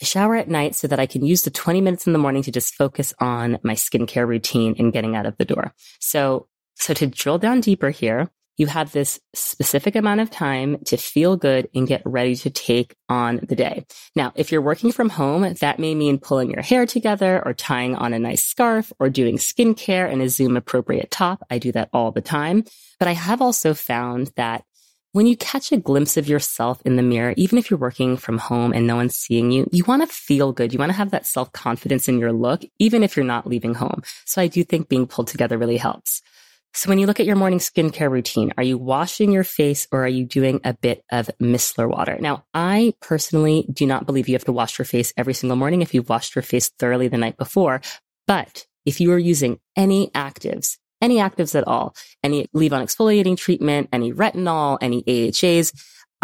I 0.00 0.04
shower 0.04 0.36
at 0.36 0.48
night 0.48 0.74
so 0.74 0.88
that 0.88 0.98
I 0.98 1.06
can 1.06 1.24
use 1.24 1.42
the 1.42 1.50
20 1.50 1.80
minutes 1.80 2.06
in 2.06 2.12
the 2.12 2.18
morning 2.18 2.42
to 2.42 2.50
just 2.50 2.74
focus 2.74 3.14
on 3.20 3.58
my 3.62 3.74
skincare 3.74 4.26
routine 4.26 4.74
and 4.78 4.92
getting 4.92 5.14
out 5.14 5.26
of 5.26 5.36
the 5.36 5.44
door. 5.44 5.72
So, 6.00 6.48
so 6.74 6.94
to 6.94 7.06
drill 7.06 7.38
down 7.38 7.60
deeper 7.60 7.90
here, 7.90 8.30
you 8.56 8.66
have 8.66 8.92
this 8.92 9.20
specific 9.34 9.96
amount 9.96 10.20
of 10.20 10.30
time 10.30 10.78
to 10.86 10.96
feel 10.96 11.36
good 11.36 11.68
and 11.74 11.88
get 11.88 12.02
ready 12.04 12.36
to 12.36 12.50
take 12.50 12.94
on 13.08 13.40
the 13.42 13.56
day. 13.56 13.84
Now, 14.14 14.32
if 14.36 14.52
you're 14.52 14.62
working 14.62 14.92
from 14.92 15.08
home, 15.08 15.54
that 15.60 15.78
may 15.78 15.94
mean 15.94 16.18
pulling 16.18 16.50
your 16.50 16.62
hair 16.62 16.86
together 16.86 17.42
or 17.44 17.54
tying 17.54 17.96
on 17.96 18.12
a 18.12 18.18
nice 18.18 18.44
scarf 18.44 18.92
or 18.98 19.10
doing 19.10 19.38
skincare 19.38 20.10
in 20.10 20.20
a 20.20 20.28
Zoom 20.28 20.56
appropriate 20.56 21.10
top. 21.10 21.44
I 21.50 21.58
do 21.58 21.72
that 21.72 21.90
all 21.92 22.12
the 22.12 22.20
time. 22.20 22.64
But 22.98 23.08
I 23.08 23.12
have 23.12 23.42
also 23.42 23.74
found 23.74 24.32
that 24.36 24.64
when 25.14 25.26
you 25.28 25.36
catch 25.36 25.70
a 25.70 25.76
glimpse 25.76 26.16
of 26.16 26.28
yourself 26.28 26.82
in 26.84 26.96
the 26.96 27.02
mirror, 27.02 27.34
even 27.36 27.56
if 27.56 27.70
you're 27.70 27.78
working 27.78 28.16
from 28.16 28.36
home 28.36 28.72
and 28.72 28.84
no 28.84 28.96
one's 28.96 29.14
seeing 29.14 29.52
you, 29.52 29.68
you 29.70 29.84
want 29.84 30.02
to 30.02 30.12
feel 30.12 30.52
good. 30.52 30.72
You 30.72 30.78
want 30.80 30.90
to 30.90 30.96
have 30.96 31.12
that 31.12 31.24
self 31.24 31.52
confidence 31.52 32.08
in 32.08 32.18
your 32.18 32.32
look, 32.32 32.64
even 32.80 33.04
if 33.04 33.16
you're 33.16 33.24
not 33.24 33.46
leaving 33.46 33.74
home. 33.74 34.02
So 34.24 34.42
I 34.42 34.48
do 34.48 34.64
think 34.64 34.88
being 34.88 35.06
pulled 35.06 35.28
together 35.28 35.56
really 35.56 35.76
helps. 35.76 36.20
So 36.76 36.88
when 36.88 36.98
you 36.98 37.06
look 37.06 37.20
at 37.20 37.26
your 37.26 37.36
morning 37.36 37.60
skincare 37.60 38.10
routine, 38.10 38.52
are 38.56 38.64
you 38.64 38.76
washing 38.76 39.30
your 39.30 39.44
face 39.44 39.86
or 39.92 40.04
are 40.04 40.08
you 40.08 40.24
doing 40.24 40.60
a 40.64 40.74
bit 40.74 41.04
of 41.08 41.30
micellar 41.40 41.88
water? 41.88 42.18
Now, 42.20 42.46
I 42.52 42.94
personally 43.00 43.64
do 43.72 43.86
not 43.86 44.06
believe 44.06 44.28
you 44.28 44.34
have 44.34 44.44
to 44.46 44.52
wash 44.52 44.76
your 44.76 44.84
face 44.84 45.12
every 45.16 45.34
single 45.34 45.56
morning 45.56 45.82
if 45.82 45.94
you've 45.94 46.08
washed 46.08 46.34
your 46.34 46.42
face 46.42 46.70
thoroughly 46.70 47.06
the 47.06 47.16
night 47.16 47.36
before. 47.36 47.80
But 48.26 48.66
if 48.84 49.00
you 49.00 49.12
are 49.12 49.18
using 49.18 49.60
any 49.76 50.10
actives, 50.16 50.78
any 51.00 51.18
actives 51.18 51.54
at 51.54 51.68
all, 51.68 51.94
any 52.24 52.48
leave-on 52.52 52.84
exfoliating 52.84 53.36
treatment, 53.36 53.88
any 53.92 54.12
retinol, 54.12 54.78
any 54.80 55.04
AHAs, 55.06 55.72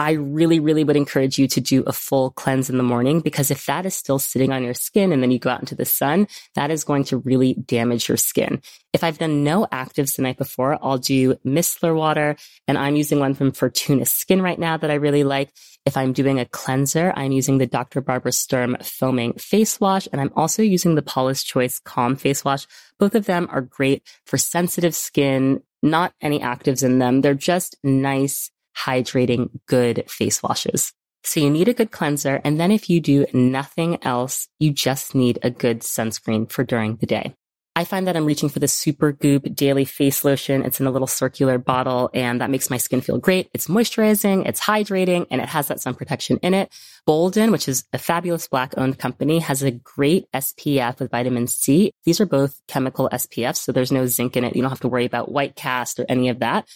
I 0.00 0.12
really, 0.12 0.60
really 0.60 0.82
would 0.82 0.96
encourage 0.96 1.38
you 1.38 1.46
to 1.48 1.60
do 1.60 1.82
a 1.82 1.92
full 1.92 2.30
cleanse 2.30 2.70
in 2.70 2.78
the 2.78 2.82
morning 2.82 3.20
because 3.20 3.50
if 3.50 3.66
that 3.66 3.84
is 3.84 3.94
still 3.94 4.18
sitting 4.18 4.50
on 4.50 4.64
your 4.64 4.72
skin 4.72 5.12
and 5.12 5.22
then 5.22 5.30
you 5.30 5.38
go 5.38 5.50
out 5.50 5.60
into 5.60 5.74
the 5.74 5.84
sun, 5.84 6.26
that 6.54 6.70
is 6.70 6.84
going 6.84 7.04
to 7.04 7.18
really 7.18 7.52
damage 7.52 8.08
your 8.08 8.16
skin. 8.16 8.62
If 8.94 9.04
I've 9.04 9.18
done 9.18 9.44
no 9.44 9.66
actives 9.70 10.16
the 10.16 10.22
night 10.22 10.38
before, 10.38 10.78
I'll 10.80 10.96
do 10.96 11.34
micellar 11.44 11.94
water 11.94 12.36
and 12.66 12.78
I'm 12.78 12.96
using 12.96 13.18
one 13.18 13.34
from 13.34 13.52
Fortuna 13.52 14.06
Skin 14.06 14.40
right 14.40 14.58
now 14.58 14.78
that 14.78 14.90
I 14.90 14.94
really 14.94 15.22
like. 15.22 15.52
If 15.84 15.98
I'm 15.98 16.14
doing 16.14 16.40
a 16.40 16.46
cleanser, 16.46 17.12
I'm 17.14 17.32
using 17.32 17.58
the 17.58 17.66
Dr. 17.66 18.00
Barbara 18.00 18.32
Sturm 18.32 18.78
foaming 18.82 19.34
face 19.34 19.78
wash 19.80 20.08
and 20.10 20.18
I'm 20.18 20.32
also 20.34 20.62
using 20.62 20.94
the 20.94 21.02
Paula's 21.02 21.44
Choice 21.44 21.78
Calm 21.78 22.16
face 22.16 22.42
wash. 22.42 22.66
Both 22.98 23.14
of 23.14 23.26
them 23.26 23.48
are 23.50 23.60
great 23.60 24.02
for 24.24 24.38
sensitive 24.38 24.94
skin, 24.94 25.62
not 25.82 26.14
any 26.22 26.40
actives 26.40 26.82
in 26.82 27.00
them. 27.00 27.20
They're 27.20 27.34
just 27.34 27.76
nice 27.84 28.50
hydrating, 28.76 29.50
good 29.66 30.04
face 30.08 30.42
washes. 30.42 30.92
So 31.22 31.40
you 31.40 31.50
need 31.50 31.68
a 31.68 31.74
good 31.74 31.90
cleanser. 31.90 32.40
And 32.44 32.58
then 32.58 32.70
if 32.72 32.88
you 32.88 33.00
do 33.00 33.26
nothing 33.32 34.02
else, 34.02 34.48
you 34.58 34.72
just 34.72 35.14
need 35.14 35.38
a 35.42 35.50
good 35.50 35.80
sunscreen 35.80 36.50
for 36.50 36.64
during 36.64 36.96
the 36.96 37.06
day. 37.06 37.34
I 37.76 37.84
find 37.84 38.06
that 38.08 38.16
I'm 38.16 38.26
reaching 38.26 38.48
for 38.48 38.58
the 38.58 38.66
Super 38.66 39.12
Goop 39.12 39.54
daily 39.54 39.84
face 39.84 40.24
lotion. 40.24 40.64
It's 40.64 40.80
in 40.80 40.86
a 40.86 40.90
little 40.90 41.06
circular 41.06 41.56
bottle 41.56 42.10
and 42.12 42.40
that 42.40 42.50
makes 42.50 42.68
my 42.68 42.78
skin 42.78 43.00
feel 43.00 43.18
great. 43.18 43.48
It's 43.54 43.68
moisturizing, 43.68 44.46
it's 44.46 44.60
hydrating, 44.60 45.26
and 45.30 45.40
it 45.40 45.48
has 45.48 45.68
that 45.68 45.80
sun 45.80 45.94
protection 45.94 46.38
in 46.42 46.52
it. 46.52 46.72
Bolden, 47.06 47.52
which 47.52 47.68
is 47.68 47.84
a 47.92 47.98
fabulous 47.98 48.48
black 48.48 48.74
owned 48.76 48.98
company, 48.98 49.38
has 49.38 49.62
a 49.62 49.70
great 49.70 50.26
SPF 50.34 50.98
with 50.98 51.12
vitamin 51.12 51.46
C. 51.46 51.92
These 52.04 52.20
are 52.20 52.26
both 52.26 52.60
chemical 52.66 53.08
SPFs, 53.12 53.58
so 53.58 53.72
there's 53.72 53.92
no 53.92 54.06
zinc 54.06 54.36
in 54.36 54.44
it. 54.44 54.56
You 54.56 54.62
don't 54.62 54.70
have 54.70 54.80
to 54.80 54.88
worry 54.88 55.04
about 55.04 55.30
white 55.30 55.54
cast 55.54 56.00
or 56.00 56.06
any 56.08 56.28
of 56.28 56.40
that. 56.40 56.66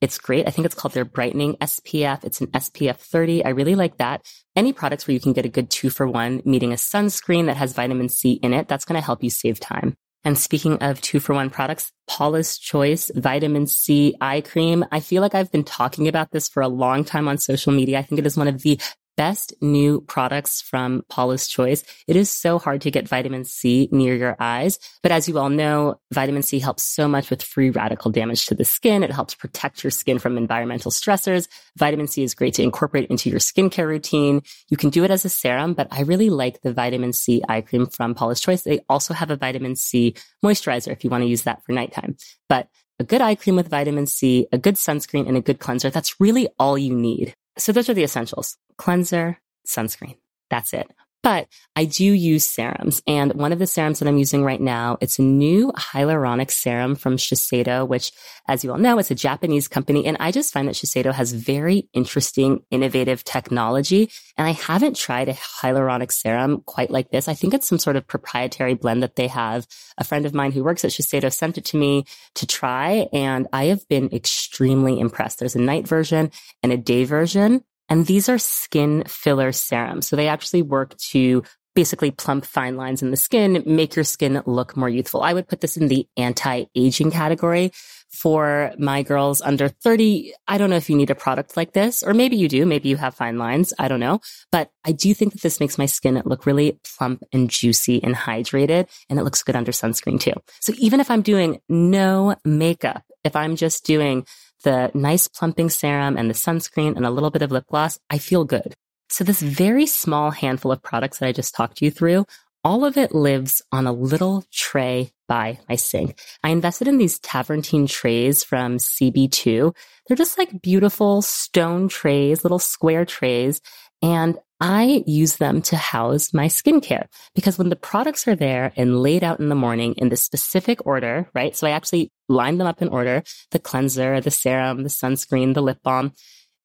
It's 0.00 0.18
great. 0.18 0.46
I 0.46 0.50
think 0.50 0.64
it's 0.64 0.76
called 0.76 0.94
their 0.94 1.04
brightening 1.04 1.54
SPF. 1.56 2.22
It's 2.22 2.40
an 2.40 2.46
SPF 2.48 2.96
30. 2.98 3.44
I 3.44 3.48
really 3.48 3.74
like 3.74 3.96
that. 3.96 4.24
Any 4.54 4.72
products 4.72 5.06
where 5.06 5.12
you 5.12 5.20
can 5.20 5.32
get 5.32 5.44
a 5.44 5.48
good 5.48 5.70
two 5.70 5.90
for 5.90 6.06
one, 6.06 6.40
meeting 6.44 6.72
a 6.72 6.76
sunscreen 6.76 7.46
that 7.46 7.56
has 7.56 7.72
vitamin 7.72 8.08
C 8.08 8.32
in 8.34 8.54
it, 8.54 8.68
that's 8.68 8.84
going 8.84 9.00
to 9.00 9.04
help 9.04 9.24
you 9.24 9.30
save 9.30 9.58
time. 9.58 9.96
And 10.24 10.38
speaking 10.38 10.78
of 10.78 11.00
two 11.00 11.20
for 11.20 11.34
one 11.34 11.50
products, 11.50 11.90
Paula's 12.08 12.58
Choice 12.58 13.10
Vitamin 13.14 13.66
C 13.66 14.14
Eye 14.20 14.40
Cream. 14.40 14.84
I 14.92 15.00
feel 15.00 15.22
like 15.22 15.34
I've 15.34 15.50
been 15.50 15.64
talking 15.64 16.06
about 16.06 16.30
this 16.30 16.48
for 16.48 16.62
a 16.62 16.68
long 16.68 17.04
time 17.04 17.28
on 17.28 17.38
social 17.38 17.72
media. 17.72 17.98
I 17.98 18.02
think 18.02 18.18
it 18.18 18.26
is 18.26 18.36
one 18.36 18.48
of 18.48 18.62
the 18.62 18.80
best 19.18 19.52
new 19.60 20.00
products 20.02 20.62
from 20.62 21.02
Paula's 21.10 21.48
Choice. 21.48 21.82
It 22.06 22.14
is 22.14 22.30
so 22.30 22.60
hard 22.60 22.82
to 22.82 22.90
get 22.92 23.08
vitamin 23.08 23.44
C 23.44 23.88
near 23.90 24.14
your 24.14 24.36
eyes. 24.38 24.78
But 25.02 25.10
as 25.10 25.28
you 25.28 25.38
all 25.38 25.50
know, 25.50 26.00
vitamin 26.12 26.42
C 26.42 26.60
helps 26.60 26.84
so 26.84 27.08
much 27.08 27.28
with 27.28 27.42
free 27.42 27.70
radical 27.70 28.12
damage 28.12 28.46
to 28.46 28.54
the 28.54 28.64
skin. 28.64 29.02
It 29.02 29.10
helps 29.10 29.34
protect 29.34 29.82
your 29.82 29.90
skin 29.90 30.20
from 30.20 30.38
environmental 30.38 30.92
stressors. 30.92 31.48
Vitamin 31.76 32.06
C 32.06 32.22
is 32.22 32.36
great 32.36 32.54
to 32.54 32.62
incorporate 32.62 33.10
into 33.10 33.28
your 33.28 33.40
skincare 33.40 33.88
routine. 33.88 34.40
You 34.68 34.76
can 34.76 34.90
do 34.90 35.02
it 35.02 35.10
as 35.10 35.24
a 35.24 35.28
serum, 35.28 35.74
but 35.74 35.88
I 35.90 36.02
really 36.02 36.30
like 36.30 36.62
the 36.62 36.72
vitamin 36.72 37.12
C 37.12 37.42
eye 37.48 37.62
cream 37.62 37.86
from 37.88 38.14
Paula's 38.14 38.40
Choice. 38.40 38.62
They 38.62 38.84
also 38.88 39.14
have 39.14 39.32
a 39.32 39.36
vitamin 39.36 39.74
C 39.74 40.14
moisturizer 40.44 40.92
if 40.92 41.02
you 41.02 41.10
want 41.10 41.24
to 41.24 41.28
use 41.28 41.42
that 41.42 41.64
for 41.64 41.72
nighttime. 41.72 42.16
But 42.48 42.68
a 43.00 43.04
good 43.04 43.20
eye 43.20 43.34
cream 43.34 43.56
with 43.56 43.68
vitamin 43.68 44.06
C, 44.06 44.46
a 44.52 44.58
good 44.58 44.74
sunscreen, 44.76 45.26
and 45.26 45.36
a 45.36 45.40
good 45.40 45.58
cleanser. 45.58 45.90
That's 45.90 46.20
really 46.20 46.48
all 46.58 46.78
you 46.78 46.94
need. 46.94 47.34
So 47.58 47.72
those 47.72 47.88
are 47.88 47.94
the 47.94 48.04
essentials. 48.04 48.56
Cleanser, 48.76 49.38
sunscreen. 49.66 50.18
That's 50.50 50.72
it. 50.72 50.90
But 51.22 51.48
I 51.74 51.84
do 51.84 52.04
use 52.04 52.44
serums. 52.44 53.02
And 53.06 53.34
one 53.34 53.52
of 53.52 53.58
the 53.58 53.66
serums 53.66 53.98
that 53.98 54.08
I'm 54.08 54.18
using 54.18 54.44
right 54.44 54.60
now, 54.60 54.98
it's 55.00 55.18
a 55.18 55.22
new 55.22 55.72
hyaluronic 55.72 56.50
serum 56.50 56.94
from 56.94 57.16
Shiseido, 57.16 57.86
which, 57.86 58.12
as 58.46 58.62
you 58.62 58.70
all 58.70 58.78
know, 58.78 58.98
it's 58.98 59.10
a 59.10 59.16
Japanese 59.16 59.66
company. 59.66 60.06
And 60.06 60.16
I 60.20 60.30
just 60.30 60.52
find 60.52 60.68
that 60.68 60.76
Shiseido 60.76 61.12
has 61.12 61.32
very 61.32 61.88
interesting, 61.92 62.60
innovative 62.70 63.24
technology. 63.24 64.10
And 64.36 64.46
I 64.46 64.52
haven't 64.52 64.96
tried 64.96 65.28
a 65.28 65.34
hyaluronic 65.34 66.12
serum 66.12 66.62
quite 66.66 66.90
like 66.90 67.10
this. 67.10 67.26
I 67.26 67.34
think 67.34 67.52
it's 67.52 67.68
some 67.68 67.78
sort 67.78 67.96
of 67.96 68.06
proprietary 68.06 68.74
blend 68.74 69.02
that 69.02 69.16
they 69.16 69.26
have. 69.26 69.66
A 69.98 70.04
friend 70.04 70.24
of 70.24 70.34
mine 70.34 70.52
who 70.52 70.62
works 70.62 70.84
at 70.84 70.92
Shiseido 70.92 71.32
sent 71.32 71.58
it 71.58 71.64
to 71.66 71.76
me 71.76 72.04
to 72.36 72.46
try. 72.46 73.08
And 73.12 73.48
I 73.52 73.66
have 73.66 73.86
been 73.88 74.08
extremely 74.12 75.00
impressed. 75.00 75.40
There's 75.40 75.56
a 75.56 75.60
night 75.60 75.88
version 75.88 76.30
and 76.62 76.72
a 76.72 76.76
day 76.76 77.04
version. 77.04 77.64
And 77.88 78.06
these 78.06 78.28
are 78.28 78.38
skin 78.38 79.04
filler 79.06 79.52
serums. 79.52 80.08
So 80.08 80.16
they 80.16 80.28
actually 80.28 80.62
work 80.62 80.96
to 81.10 81.42
basically 81.74 82.10
plump 82.10 82.44
fine 82.44 82.76
lines 82.76 83.02
in 83.02 83.12
the 83.12 83.16
skin, 83.16 83.62
make 83.64 83.94
your 83.94 84.04
skin 84.04 84.42
look 84.46 84.76
more 84.76 84.88
youthful. 84.88 85.22
I 85.22 85.32
would 85.32 85.46
put 85.46 85.60
this 85.60 85.76
in 85.76 85.86
the 85.86 86.08
anti-aging 86.16 87.12
category 87.12 87.70
for 88.10 88.72
my 88.78 89.04
girls 89.04 89.40
under 89.42 89.68
30. 89.68 90.32
I 90.48 90.58
don't 90.58 90.70
know 90.70 90.76
if 90.76 90.90
you 90.90 90.96
need 90.96 91.10
a 91.10 91.14
product 91.14 91.56
like 91.56 91.74
this, 91.74 92.02
or 92.02 92.14
maybe 92.14 92.36
you 92.36 92.48
do. 92.48 92.66
Maybe 92.66 92.88
you 92.88 92.96
have 92.96 93.14
fine 93.14 93.38
lines. 93.38 93.72
I 93.78 93.86
don't 93.86 94.00
know. 94.00 94.20
But 94.50 94.72
I 94.84 94.90
do 94.90 95.14
think 95.14 95.34
that 95.34 95.42
this 95.42 95.60
makes 95.60 95.78
my 95.78 95.86
skin 95.86 96.20
look 96.24 96.46
really 96.46 96.80
plump 96.96 97.22
and 97.32 97.48
juicy 97.48 98.02
and 98.02 98.16
hydrated. 98.16 98.88
And 99.08 99.20
it 99.20 99.22
looks 99.22 99.44
good 99.44 99.54
under 99.54 99.70
sunscreen 99.70 100.18
too. 100.18 100.32
So 100.60 100.72
even 100.78 100.98
if 100.98 101.12
I'm 101.12 101.22
doing 101.22 101.60
no 101.68 102.34
makeup, 102.44 103.04
if 103.22 103.36
I'm 103.36 103.54
just 103.54 103.84
doing 103.84 104.26
the 104.64 104.90
nice 104.94 105.28
plumping 105.28 105.70
serum 105.70 106.16
and 106.16 106.28
the 106.28 106.34
sunscreen 106.34 106.96
and 106.96 107.06
a 107.06 107.10
little 107.10 107.30
bit 107.30 107.42
of 107.42 107.50
lip 107.50 107.66
gloss, 107.68 107.98
I 108.10 108.18
feel 108.18 108.44
good. 108.44 108.74
So 109.10 109.24
this 109.24 109.40
very 109.40 109.86
small 109.86 110.30
handful 110.30 110.72
of 110.72 110.82
products 110.82 111.18
that 111.18 111.26
I 111.26 111.32
just 111.32 111.54
talked 111.54 111.80
you 111.80 111.90
through, 111.90 112.26
all 112.64 112.84
of 112.84 112.96
it 112.96 113.14
lives 113.14 113.62
on 113.72 113.86
a 113.86 113.92
little 113.92 114.44
tray 114.52 115.12
by 115.28 115.58
my 115.68 115.76
sink. 115.76 116.18
I 116.42 116.50
invested 116.50 116.88
in 116.88 116.98
these 116.98 117.18
Taverntine 117.20 117.88
trays 117.88 118.42
from 118.44 118.78
CB2. 118.78 119.74
They're 120.06 120.16
just 120.16 120.38
like 120.38 120.60
beautiful 120.60 121.22
stone 121.22 121.88
trays, 121.88 122.44
little 122.44 122.58
square 122.58 123.04
trays. 123.04 123.60
And 124.02 124.38
I 124.60 125.04
use 125.06 125.36
them 125.36 125.62
to 125.62 125.76
house 125.76 126.34
my 126.34 126.46
skincare 126.46 127.06
because 127.34 127.58
when 127.58 127.68
the 127.68 127.76
products 127.76 128.26
are 128.26 128.34
there 128.34 128.72
and 128.76 129.00
laid 129.00 129.22
out 129.22 129.38
in 129.38 129.48
the 129.48 129.54
morning 129.54 129.94
in 129.94 130.08
the 130.08 130.16
specific 130.16 130.84
order, 130.84 131.30
right? 131.34 131.56
So 131.56 131.66
I 131.66 131.70
actually 131.70 132.10
line 132.28 132.58
them 132.58 132.66
up 132.66 132.82
in 132.82 132.88
order, 132.88 133.22
the 133.52 133.60
cleanser, 133.60 134.20
the 134.20 134.32
serum, 134.32 134.82
the 134.82 134.88
sunscreen, 134.88 135.54
the 135.54 135.62
lip 135.62 135.78
balm. 135.84 136.12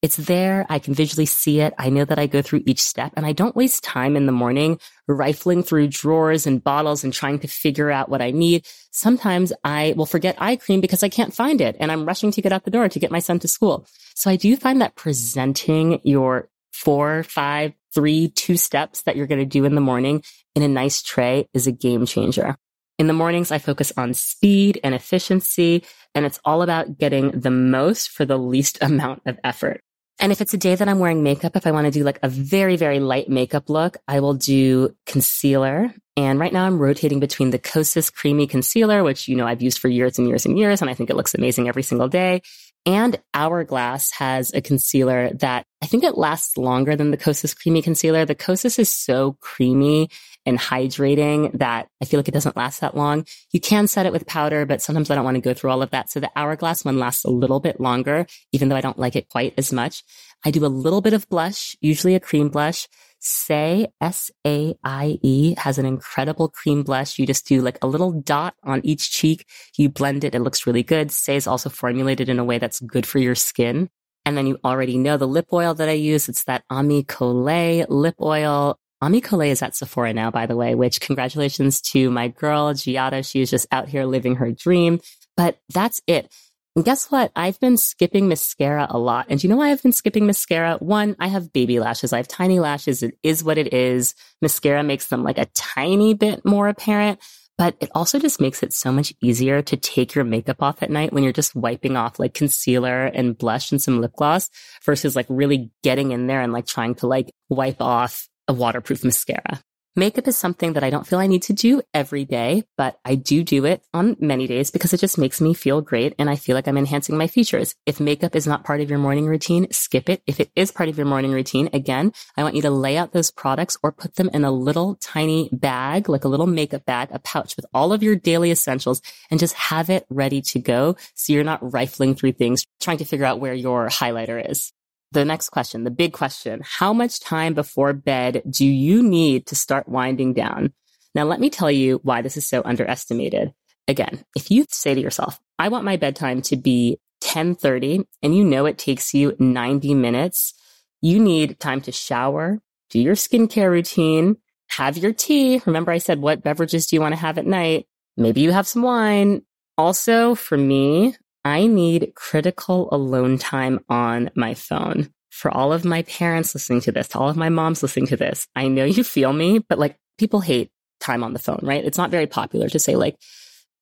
It's 0.02 0.16
there. 0.16 0.66
I 0.68 0.80
can 0.80 0.92
visually 0.92 1.24
see 1.24 1.60
it. 1.60 1.72
I 1.78 1.88
know 1.88 2.04
that 2.04 2.18
I 2.18 2.26
go 2.26 2.42
through 2.42 2.64
each 2.66 2.82
step 2.82 3.12
and 3.16 3.24
I 3.24 3.32
don't 3.32 3.56
waste 3.56 3.84
time 3.84 4.16
in 4.16 4.26
the 4.26 4.32
morning 4.32 4.78
rifling 5.08 5.62
through 5.62 5.88
drawers 5.88 6.46
and 6.46 6.62
bottles 6.62 7.04
and 7.04 7.12
trying 7.12 7.38
to 7.38 7.48
figure 7.48 7.90
out 7.90 8.10
what 8.10 8.20
I 8.20 8.30
need. 8.30 8.66
Sometimes 8.90 9.50
I 9.62 9.94
will 9.96 10.04
forget 10.04 10.36
eye 10.38 10.56
cream 10.56 10.82
because 10.82 11.02
I 11.02 11.08
can't 11.08 11.32
find 11.32 11.60
it 11.62 11.76
and 11.80 11.90
I'm 11.90 12.04
rushing 12.04 12.32
to 12.32 12.42
get 12.42 12.52
out 12.52 12.64
the 12.64 12.70
door 12.70 12.88
to 12.88 12.98
get 12.98 13.12
my 13.12 13.20
son 13.20 13.38
to 13.38 13.48
school. 13.48 13.86
So 14.14 14.30
I 14.30 14.36
do 14.36 14.56
find 14.56 14.82
that 14.82 14.94
presenting 14.94 16.00
your 16.04 16.50
four, 16.74 17.22
five, 17.22 17.72
three, 17.94 18.28
two 18.28 18.56
steps 18.56 19.02
that 19.02 19.16
you're 19.16 19.26
going 19.26 19.40
to 19.40 19.46
do 19.46 19.64
in 19.64 19.74
the 19.74 19.80
morning 19.80 20.22
in 20.54 20.62
a 20.62 20.68
nice 20.68 21.02
tray 21.02 21.48
is 21.54 21.66
a 21.66 21.72
game 21.72 22.06
changer. 22.06 22.56
In 22.98 23.06
the 23.08 23.12
mornings, 23.12 23.50
I 23.50 23.58
focus 23.58 23.92
on 23.96 24.14
speed 24.14 24.80
and 24.84 24.94
efficiency, 24.94 25.84
and 26.14 26.24
it's 26.24 26.38
all 26.44 26.62
about 26.62 26.98
getting 26.98 27.40
the 27.40 27.50
most 27.50 28.10
for 28.10 28.24
the 28.24 28.38
least 28.38 28.78
amount 28.82 29.22
of 29.26 29.38
effort. 29.42 29.80
And 30.20 30.30
if 30.30 30.40
it's 30.40 30.54
a 30.54 30.58
day 30.58 30.76
that 30.76 30.88
I'm 30.88 31.00
wearing 31.00 31.24
makeup, 31.24 31.56
if 31.56 31.66
I 31.66 31.72
want 31.72 31.86
to 31.86 31.90
do 31.90 32.04
like 32.04 32.20
a 32.22 32.28
very, 32.28 32.76
very 32.76 33.00
light 33.00 33.28
makeup 33.28 33.68
look, 33.68 33.96
I 34.06 34.20
will 34.20 34.34
do 34.34 34.94
concealer. 35.06 35.92
And 36.16 36.38
right 36.38 36.52
now 36.52 36.66
I'm 36.66 36.78
rotating 36.78 37.18
between 37.18 37.50
the 37.50 37.58
Kosas 37.58 38.14
Creamy 38.14 38.46
Concealer, 38.46 39.02
which, 39.02 39.26
you 39.26 39.34
know, 39.34 39.46
I've 39.46 39.60
used 39.60 39.80
for 39.80 39.88
years 39.88 40.16
and 40.18 40.28
years 40.28 40.46
and 40.46 40.56
years. 40.56 40.80
And 40.80 40.88
I 40.88 40.94
think 40.94 41.10
it 41.10 41.16
looks 41.16 41.34
amazing 41.34 41.68
every 41.68 41.82
single 41.82 42.08
day. 42.08 42.42
And 42.86 43.18
Hourglass 43.32 44.10
has 44.12 44.52
a 44.52 44.60
concealer 44.60 45.30
that 45.34 45.64
I 45.82 45.86
think 45.86 46.04
it 46.04 46.18
lasts 46.18 46.58
longer 46.58 46.96
than 46.96 47.10
the 47.10 47.16
Kosas 47.16 47.56
Creamy 47.56 47.80
Concealer. 47.80 48.26
The 48.26 48.34
Kosas 48.34 48.78
is 48.78 48.90
so 48.90 49.36
creamy 49.40 50.10
and 50.44 50.58
hydrating 50.58 51.58
that 51.58 51.88
I 52.02 52.04
feel 52.04 52.20
like 52.20 52.28
it 52.28 52.34
doesn't 52.34 52.56
last 52.56 52.80
that 52.80 52.96
long. 52.96 53.24
You 53.52 53.60
can 53.60 53.86
set 53.86 54.04
it 54.04 54.12
with 54.12 54.26
powder, 54.26 54.66
but 54.66 54.82
sometimes 54.82 55.10
I 55.10 55.14
don't 55.14 55.24
want 55.24 55.36
to 55.36 55.40
go 55.40 55.54
through 55.54 55.70
all 55.70 55.82
of 55.82 55.90
that. 55.90 56.10
So 56.10 56.20
the 56.20 56.30
Hourglass 56.36 56.84
one 56.84 56.98
lasts 56.98 57.24
a 57.24 57.30
little 57.30 57.60
bit 57.60 57.80
longer, 57.80 58.26
even 58.52 58.68
though 58.68 58.76
I 58.76 58.82
don't 58.82 58.98
like 58.98 59.16
it 59.16 59.30
quite 59.30 59.54
as 59.56 59.72
much. 59.72 60.04
I 60.44 60.50
do 60.50 60.66
a 60.66 60.68
little 60.68 61.00
bit 61.00 61.14
of 61.14 61.28
blush, 61.30 61.76
usually 61.80 62.14
a 62.14 62.20
cream 62.20 62.50
blush. 62.50 62.86
Saie, 63.24 63.88
S-A-I-E 64.00 65.54
has 65.56 65.78
an 65.78 65.86
incredible 65.86 66.48
cream 66.48 66.82
blush. 66.82 67.18
You 67.18 67.26
just 67.26 67.46
do 67.46 67.62
like 67.62 67.78
a 67.82 67.86
little 67.86 68.12
dot 68.12 68.54
on 68.62 68.82
each 68.84 69.10
cheek. 69.10 69.46
You 69.76 69.88
blend 69.88 70.24
it. 70.24 70.34
It 70.34 70.40
looks 70.40 70.66
really 70.66 70.82
good. 70.82 71.08
Saie 71.08 71.36
is 71.36 71.46
also 71.46 71.70
formulated 71.70 72.28
in 72.28 72.38
a 72.38 72.44
way 72.44 72.58
that's 72.58 72.80
good 72.80 73.06
for 73.06 73.18
your 73.18 73.34
skin. 73.34 73.88
And 74.26 74.36
then 74.36 74.46
you 74.46 74.58
already 74.64 74.98
know 74.98 75.16
the 75.16 75.26
lip 75.26 75.46
oil 75.52 75.74
that 75.74 75.88
I 75.88 75.92
use. 75.92 76.28
It's 76.28 76.44
that 76.44 76.64
Ami 76.70 77.04
Colé 77.04 77.86
lip 77.88 78.16
oil. 78.20 78.78
Ami 79.00 79.20
Colé 79.20 79.48
is 79.48 79.62
at 79.62 79.74
Sephora 79.74 80.12
now, 80.14 80.30
by 80.30 80.46
the 80.46 80.56
way, 80.56 80.74
which 80.74 81.00
congratulations 81.00 81.80
to 81.80 82.10
my 82.10 82.28
girl, 82.28 82.72
Diarrha. 82.72 83.28
She 83.28 83.40
is 83.40 83.50
just 83.50 83.66
out 83.70 83.88
here 83.88 84.04
living 84.04 84.36
her 84.36 84.52
dream. 84.52 85.00
But 85.36 85.58
that's 85.72 86.00
it. 86.06 86.32
And 86.76 86.84
guess 86.84 87.08
what? 87.08 87.30
I've 87.36 87.60
been 87.60 87.76
skipping 87.76 88.26
mascara 88.26 88.88
a 88.90 88.98
lot. 88.98 89.26
And 89.28 89.42
you 89.42 89.48
know 89.48 89.56
why 89.56 89.70
I've 89.70 89.82
been 89.82 89.92
skipping 89.92 90.26
mascara? 90.26 90.76
One, 90.78 91.14
I 91.20 91.28
have 91.28 91.52
baby 91.52 91.78
lashes. 91.78 92.12
I 92.12 92.16
have 92.16 92.26
tiny 92.26 92.58
lashes. 92.58 93.04
It 93.04 93.16
is 93.22 93.44
what 93.44 93.58
it 93.58 93.72
is. 93.72 94.16
Mascara 94.42 94.82
makes 94.82 95.06
them 95.06 95.22
like 95.22 95.38
a 95.38 95.46
tiny 95.54 96.14
bit 96.14 96.44
more 96.44 96.66
apparent, 96.66 97.20
but 97.56 97.76
it 97.78 97.90
also 97.94 98.18
just 98.18 98.40
makes 98.40 98.64
it 98.64 98.72
so 98.72 98.90
much 98.90 99.14
easier 99.22 99.62
to 99.62 99.76
take 99.76 100.16
your 100.16 100.24
makeup 100.24 100.60
off 100.60 100.82
at 100.82 100.90
night 100.90 101.12
when 101.12 101.22
you're 101.22 101.32
just 101.32 101.54
wiping 101.54 101.96
off 101.96 102.18
like 102.18 102.34
concealer 102.34 103.06
and 103.06 103.38
blush 103.38 103.70
and 103.70 103.80
some 103.80 104.00
lip 104.00 104.12
gloss 104.16 104.50
versus 104.84 105.14
like 105.14 105.26
really 105.28 105.70
getting 105.84 106.10
in 106.10 106.26
there 106.26 106.40
and 106.40 106.52
like 106.52 106.66
trying 106.66 106.96
to 106.96 107.06
like 107.06 107.30
wipe 107.48 107.80
off 107.80 108.28
a 108.48 108.52
waterproof 108.52 109.04
mascara. 109.04 109.62
Makeup 109.96 110.26
is 110.26 110.36
something 110.36 110.72
that 110.72 110.82
I 110.82 110.90
don't 110.90 111.06
feel 111.06 111.20
I 111.20 111.28
need 111.28 111.44
to 111.44 111.52
do 111.52 111.80
every 111.94 112.24
day, 112.24 112.64
but 112.76 112.98
I 113.04 113.14
do 113.14 113.44
do 113.44 113.64
it 113.64 113.84
on 113.94 114.16
many 114.18 114.48
days 114.48 114.72
because 114.72 114.92
it 114.92 114.98
just 114.98 115.18
makes 115.18 115.40
me 115.40 115.54
feel 115.54 115.82
great 115.82 116.16
and 116.18 116.28
I 116.28 116.34
feel 116.34 116.56
like 116.56 116.66
I'm 116.66 116.76
enhancing 116.76 117.16
my 117.16 117.28
features. 117.28 117.76
If 117.86 118.00
makeup 118.00 118.34
is 118.34 118.44
not 118.44 118.64
part 118.64 118.80
of 118.80 118.90
your 118.90 118.98
morning 118.98 119.26
routine, 119.26 119.68
skip 119.70 120.08
it. 120.08 120.20
If 120.26 120.40
it 120.40 120.50
is 120.56 120.72
part 120.72 120.88
of 120.88 120.96
your 120.98 121.06
morning 121.06 121.30
routine, 121.30 121.70
again, 121.72 122.12
I 122.36 122.42
want 122.42 122.56
you 122.56 122.62
to 122.62 122.72
lay 122.72 122.96
out 122.96 123.12
those 123.12 123.30
products 123.30 123.76
or 123.84 123.92
put 123.92 124.16
them 124.16 124.30
in 124.34 124.44
a 124.44 124.50
little 124.50 124.96
tiny 124.96 125.48
bag, 125.52 126.08
like 126.08 126.24
a 126.24 126.28
little 126.28 126.48
makeup 126.48 126.84
bag, 126.84 127.10
a 127.12 127.20
pouch 127.20 127.54
with 127.54 127.66
all 127.72 127.92
of 127.92 128.02
your 128.02 128.16
daily 128.16 128.50
essentials 128.50 129.00
and 129.30 129.38
just 129.38 129.54
have 129.54 129.90
it 129.90 130.06
ready 130.10 130.42
to 130.42 130.58
go. 130.58 130.96
So 131.14 131.32
you're 131.32 131.44
not 131.44 131.72
rifling 131.72 132.16
through 132.16 132.32
things, 132.32 132.66
trying 132.80 132.98
to 132.98 133.04
figure 133.04 133.26
out 133.26 133.38
where 133.38 133.54
your 133.54 133.86
highlighter 133.90 134.50
is. 134.50 134.73
The 135.14 135.24
next 135.24 135.50
question, 135.50 135.84
the 135.84 135.90
big 135.90 136.12
question. 136.12 136.60
How 136.62 136.92
much 136.92 137.20
time 137.20 137.54
before 137.54 137.92
bed 137.92 138.42
do 138.48 138.66
you 138.66 139.02
need 139.02 139.46
to 139.46 139.54
start 139.54 139.88
winding 139.88 140.34
down? 140.34 140.72
Now, 141.14 141.24
let 141.24 141.40
me 141.40 141.48
tell 141.48 141.70
you 141.70 142.00
why 142.02 142.22
this 142.22 142.36
is 142.36 142.46
so 142.46 142.60
underestimated. 142.64 143.54
Again, 143.86 144.24
if 144.36 144.50
you 144.50 144.66
say 144.68 144.94
to 144.94 145.00
yourself, 145.00 145.38
I 145.58 145.68
want 145.68 145.84
my 145.84 145.96
bedtime 145.96 146.42
to 146.42 146.56
be 146.56 146.98
1030 147.22 148.06
and 148.22 148.36
you 148.36 148.44
know 148.44 148.66
it 148.66 148.78
takes 148.78 149.14
you 149.14 149.36
90 149.38 149.94
minutes, 149.94 150.54
you 151.00 151.20
need 151.20 151.60
time 151.60 151.80
to 151.82 151.92
shower, 151.92 152.60
do 152.90 152.98
your 152.98 153.14
skincare 153.14 153.70
routine, 153.70 154.36
have 154.68 154.98
your 154.98 155.12
tea. 155.12 155.62
Remember 155.66 155.92
I 155.92 155.98
said, 155.98 156.20
what 156.20 156.42
beverages 156.42 156.86
do 156.86 156.96
you 156.96 157.00
want 157.00 157.12
to 157.12 157.20
have 157.20 157.38
at 157.38 157.46
night? 157.46 157.86
Maybe 158.16 158.40
you 158.40 158.52
have 158.52 158.66
some 158.66 158.82
wine. 158.82 159.42
Also, 159.76 160.34
for 160.34 160.56
me, 160.56 161.14
I 161.44 161.66
need 161.66 162.12
critical 162.14 162.88
alone 162.90 163.38
time 163.38 163.80
on 163.88 164.30
my 164.34 164.54
phone. 164.54 165.10
For 165.30 165.50
all 165.50 165.72
of 165.72 165.84
my 165.84 166.02
parents 166.02 166.54
listening 166.54 166.80
to 166.82 166.92
this, 166.92 167.08
to 167.08 167.18
all 167.18 167.28
of 167.28 167.36
my 167.36 167.48
moms 167.48 167.82
listening 167.82 168.06
to 168.08 168.16
this, 168.16 168.46
I 168.54 168.68
know 168.68 168.84
you 168.84 169.02
feel 169.04 169.32
me, 169.32 169.58
but 169.58 169.78
like 169.78 169.98
people 170.16 170.40
hate 170.40 170.70
time 171.00 171.24
on 171.24 171.32
the 171.32 171.38
phone, 171.38 171.60
right? 171.62 171.84
It's 171.84 171.98
not 171.98 172.10
very 172.10 172.26
popular 172.26 172.68
to 172.68 172.78
say 172.78 172.96
like, 172.96 173.16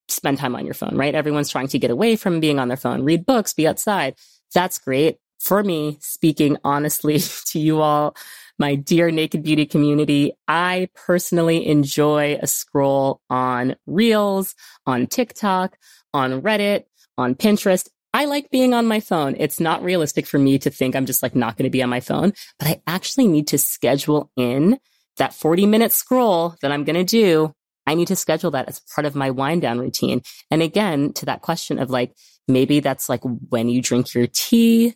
spend 0.08 0.38
time 0.38 0.56
on 0.56 0.64
your 0.64 0.74
phone, 0.74 0.96
right? 0.96 1.14
Everyone's 1.14 1.50
trying 1.50 1.68
to 1.68 1.78
get 1.78 1.90
away 1.90 2.16
from 2.16 2.40
being 2.40 2.58
on 2.58 2.68
their 2.68 2.76
phone, 2.76 3.02
read 3.02 3.26
books, 3.26 3.54
be 3.54 3.68
outside. 3.68 4.16
That's 4.54 4.78
great. 4.78 5.18
For 5.40 5.62
me, 5.62 5.98
speaking 6.00 6.56
honestly 6.64 7.18
to 7.46 7.58
you 7.58 7.80
all, 7.80 8.16
my 8.58 8.74
dear 8.74 9.10
Naked 9.10 9.42
Beauty 9.42 9.66
community, 9.66 10.32
I 10.46 10.88
personally 10.94 11.66
enjoy 11.66 12.38
a 12.40 12.46
scroll 12.46 13.20
on 13.28 13.76
Reels, 13.86 14.54
on 14.86 15.06
TikTok, 15.06 15.76
on 16.14 16.42
Reddit, 16.42 16.84
on 17.18 17.34
Pinterest. 17.34 17.88
I 18.14 18.26
like 18.26 18.50
being 18.50 18.74
on 18.74 18.86
my 18.86 19.00
phone. 19.00 19.36
It's 19.38 19.58
not 19.58 19.82
realistic 19.82 20.26
for 20.26 20.38
me 20.38 20.58
to 20.58 20.70
think 20.70 20.94
I'm 20.94 21.06
just 21.06 21.22
like 21.22 21.34
not 21.34 21.56
going 21.56 21.64
to 21.64 21.70
be 21.70 21.82
on 21.82 21.88
my 21.88 22.00
phone, 22.00 22.32
but 22.58 22.68
I 22.68 22.82
actually 22.86 23.26
need 23.26 23.48
to 23.48 23.58
schedule 23.58 24.30
in 24.36 24.78
that 25.16 25.34
40 25.34 25.66
minute 25.66 25.92
scroll 25.92 26.54
that 26.60 26.72
I'm 26.72 26.84
going 26.84 26.96
to 26.96 27.04
do. 27.04 27.54
I 27.86 27.94
need 27.94 28.08
to 28.08 28.16
schedule 28.16 28.50
that 28.52 28.68
as 28.68 28.80
part 28.94 29.06
of 29.06 29.14
my 29.14 29.30
wind 29.30 29.62
down 29.62 29.78
routine. 29.78 30.22
And 30.50 30.62
again, 30.62 31.12
to 31.14 31.26
that 31.26 31.42
question 31.42 31.78
of 31.78 31.90
like, 31.90 32.12
maybe 32.46 32.80
that's 32.80 33.08
like 33.08 33.22
when 33.22 33.68
you 33.68 33.82
drink 33.82 34.14
your 34.14 34.26
tea, 34.26 34.94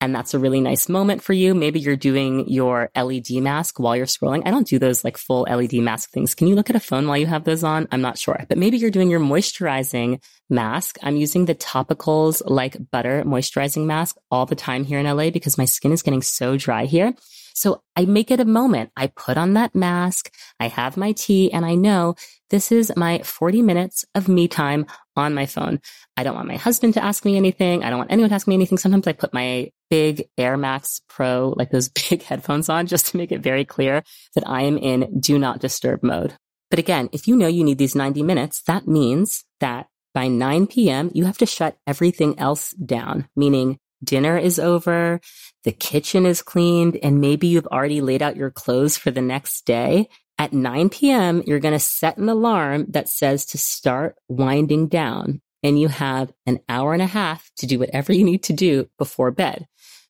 and 0.00 0.14
that's 0.14 0.32
a 0.32 0.38
really 0.38 0.60
nice 0.60 0.88
moment 0.88 1.22
for 1.22 1.32
you. 1.32 1.54
Maybe 1.54 1.78
you're 1.78 1.96
doing 1.96 2.48
your 2.48 2.90
LED 2.96 3.30
mask 3.32 3.78
while 3.78 3.96
you're 3.96 4.06
scrolling. 4.06 4.42
I 4.46 4.50
don't 4.50 4.66
do 4.66 4.78
those 4.78 5.04
like 5.04 5.18
full 5.18 5.42
LED 5.42 5.74
mask 5.74 6.10
things. 6.10 6.34
Can 6.34 6.48
you 6.48 6.54
look 6.54 6.70
at 6.70 6.76
a 6.76 6.80
phone 6.80 7.06
while 7.06 7.18
you 7.18 7.26
have 7.26 7.44
those 7.44 7.62
on? 7.62 7.86
I'm 7.92 8.00
not 8.00 8.18
sure, 8.18 8.44
but 8.48 8.58
maybe 8.58 8.78
you're 8.78 8.90
doing 8.90 9.10
your 9.10 9.20
moisturizing 9.20 10.22
mask. 10.48 10.96
I'm 11.02 11.16
using 11.16 11.44
the 11.44 11.54
topicals 11.54 12.42
like 12.44 12.76
butter 12.90 13.22
moisturizing 13.24 13.84
mask 13.84 14.16
all 14.30 14.46
the 14.46 14.56
time 14.56 14.84
here 14.84 14.98
in 14.98 15.06
LA 15.06 15.30
because 15.30 15.58
my 15.58 15.66
skin 15.66 15.92
is 15.92 16.02
getting 16.02 16.22
so 16.22 16.56
dry 16.56 16.86
here. 16.86 17.14
So 17.60 17.82
I 17.94 18.06
make 18.06 18.30
it 18.30 18.40
a 18.40 18.46
moment. 18.46 18.90
I 18.96 19.08
put 19.08 19.36
on 19.36 19.52
that 19.52 19.74
mask. 19.74 20.32
I 20.58 20.68
have 20.68 20.96
my 20.96 21.12
tea 21.12 21.52
and 21.52 21.66
I 21.66 21.74
know 21.74 22.14
this 22.48 22.72
is 22.72 22.90
my 22.96 23.18
40 23.18 23.60
minutes 23.60 24.06
of 24.14 24.28
me 24.28 24.48
time 24.48 24.86
on 25.14 25.34
my 25.34 25.44
phone. 25.44 25.78
I 26.16 26.22
don't 26.22 26.34
want 26.34 26.48
my 26.48 26.56
husband 26.56 26.94
to 26.94 27.04
ask 27.04 27.22
me 27.22 27.36
anything. 27.36 27.84
I 27.84 27.90
don't 27.90 27.98
want 27.98 28.12
anyone 28.12 28.30
to 28.30 28.34
ask 28.34 28.48
me 28.48 28.54
anything. 28.54 28.78
Sometimes 28.78 29.06
I 29.06 29.12
put 29.12 29.34
my 29.34 29.72
big 29.90 30.26
Air 30.38 30.56
Max 30.56 31.02
Pro, 31.06 31.52
like 31.54 31.68
those 31.68 31.90
big 32.08 32.22
headphones 32.22 32.70
on 32.70 32.86
just 32.86 33.08
to 33.08 33.18
make 33.18 33.30
it 33.30 33.42
very 33.42 33.66
clear 33.66 34.04
that 34.34 34.48
I 34.48 34.62
am 34.62 34.78
in 34.78 35.20
do 35.20 35.38
not 35.38 35.60
disturb 35.60 36.02
mode. 36.02 36.32
But 36.70 36.78
again, 36.78 37.10
if 37.12 37.28
you 37.28 37.36
know 37.36 37.46
you 37.46 37.62
need 37.62 37.76
these 37.76 37.94
90 37.94 38.22
minutes, 38.22 38.62
that 38.62 38.88
means 38.88 39.44
that 39.58 39.88
by 40.14 40.28
9 40.28 40.66
p.m., 40.66 41.10
you 41.12 41.26
have 41.26 41.36
to 41.36 41.46
shut 41.46 41.76
everything 41.86 42.38
else 42.38 42.70
down, 42.72 43.28
meaning 43.36 43.78
dinner 44.02 44.36
is 44.36 44.58
over, 44.58 45.20
the 45.64 45.72
kitchen 45.72 46.26
is 46.26 46.42
cleaned, 46.42 46.98
and 47.02 47.20
maybe 47.20 47.46
you've 47.46 47.66
already 47.66 48.00
laid 48.00 48.22
out 48.22 48.36
your 48.36 48.50
clothes 48.50 48.96
for 48.96 49.10
the 49.10 49.20
next 49.20 49.66
day. 49.66 50.08
At 50.38 50.52
9 50.54 50.88
p.m., 50.88 51.42
you're 51.46 51.58
going 51.58 51.74
to 51.74 51.78
set 51.78 52.16
an 52.16 52.28
alarm 52.28 52.86
that 52.90 53.10
says 53.10 53.44
to 53.46 53.58
start 53.58 54.16
winding 54.28 54.88
down. 54.88 55.42
And 55.62 55.78
you 55.78 55.88
have 55.88 56.32
an 56.46 56.60
hour 56.70 56.94
and 56.94 57.02
a 57.02 57.06
half 57.06 57.50
to 57.58 57.66
do 57.66 57.78
whatever 57.78 58.14
you 58.14 58.24
need 58.24 58.44
to 58.44 58.54
do 58.54 58.88
before 58.96 59.30
bed. 59.30 59.66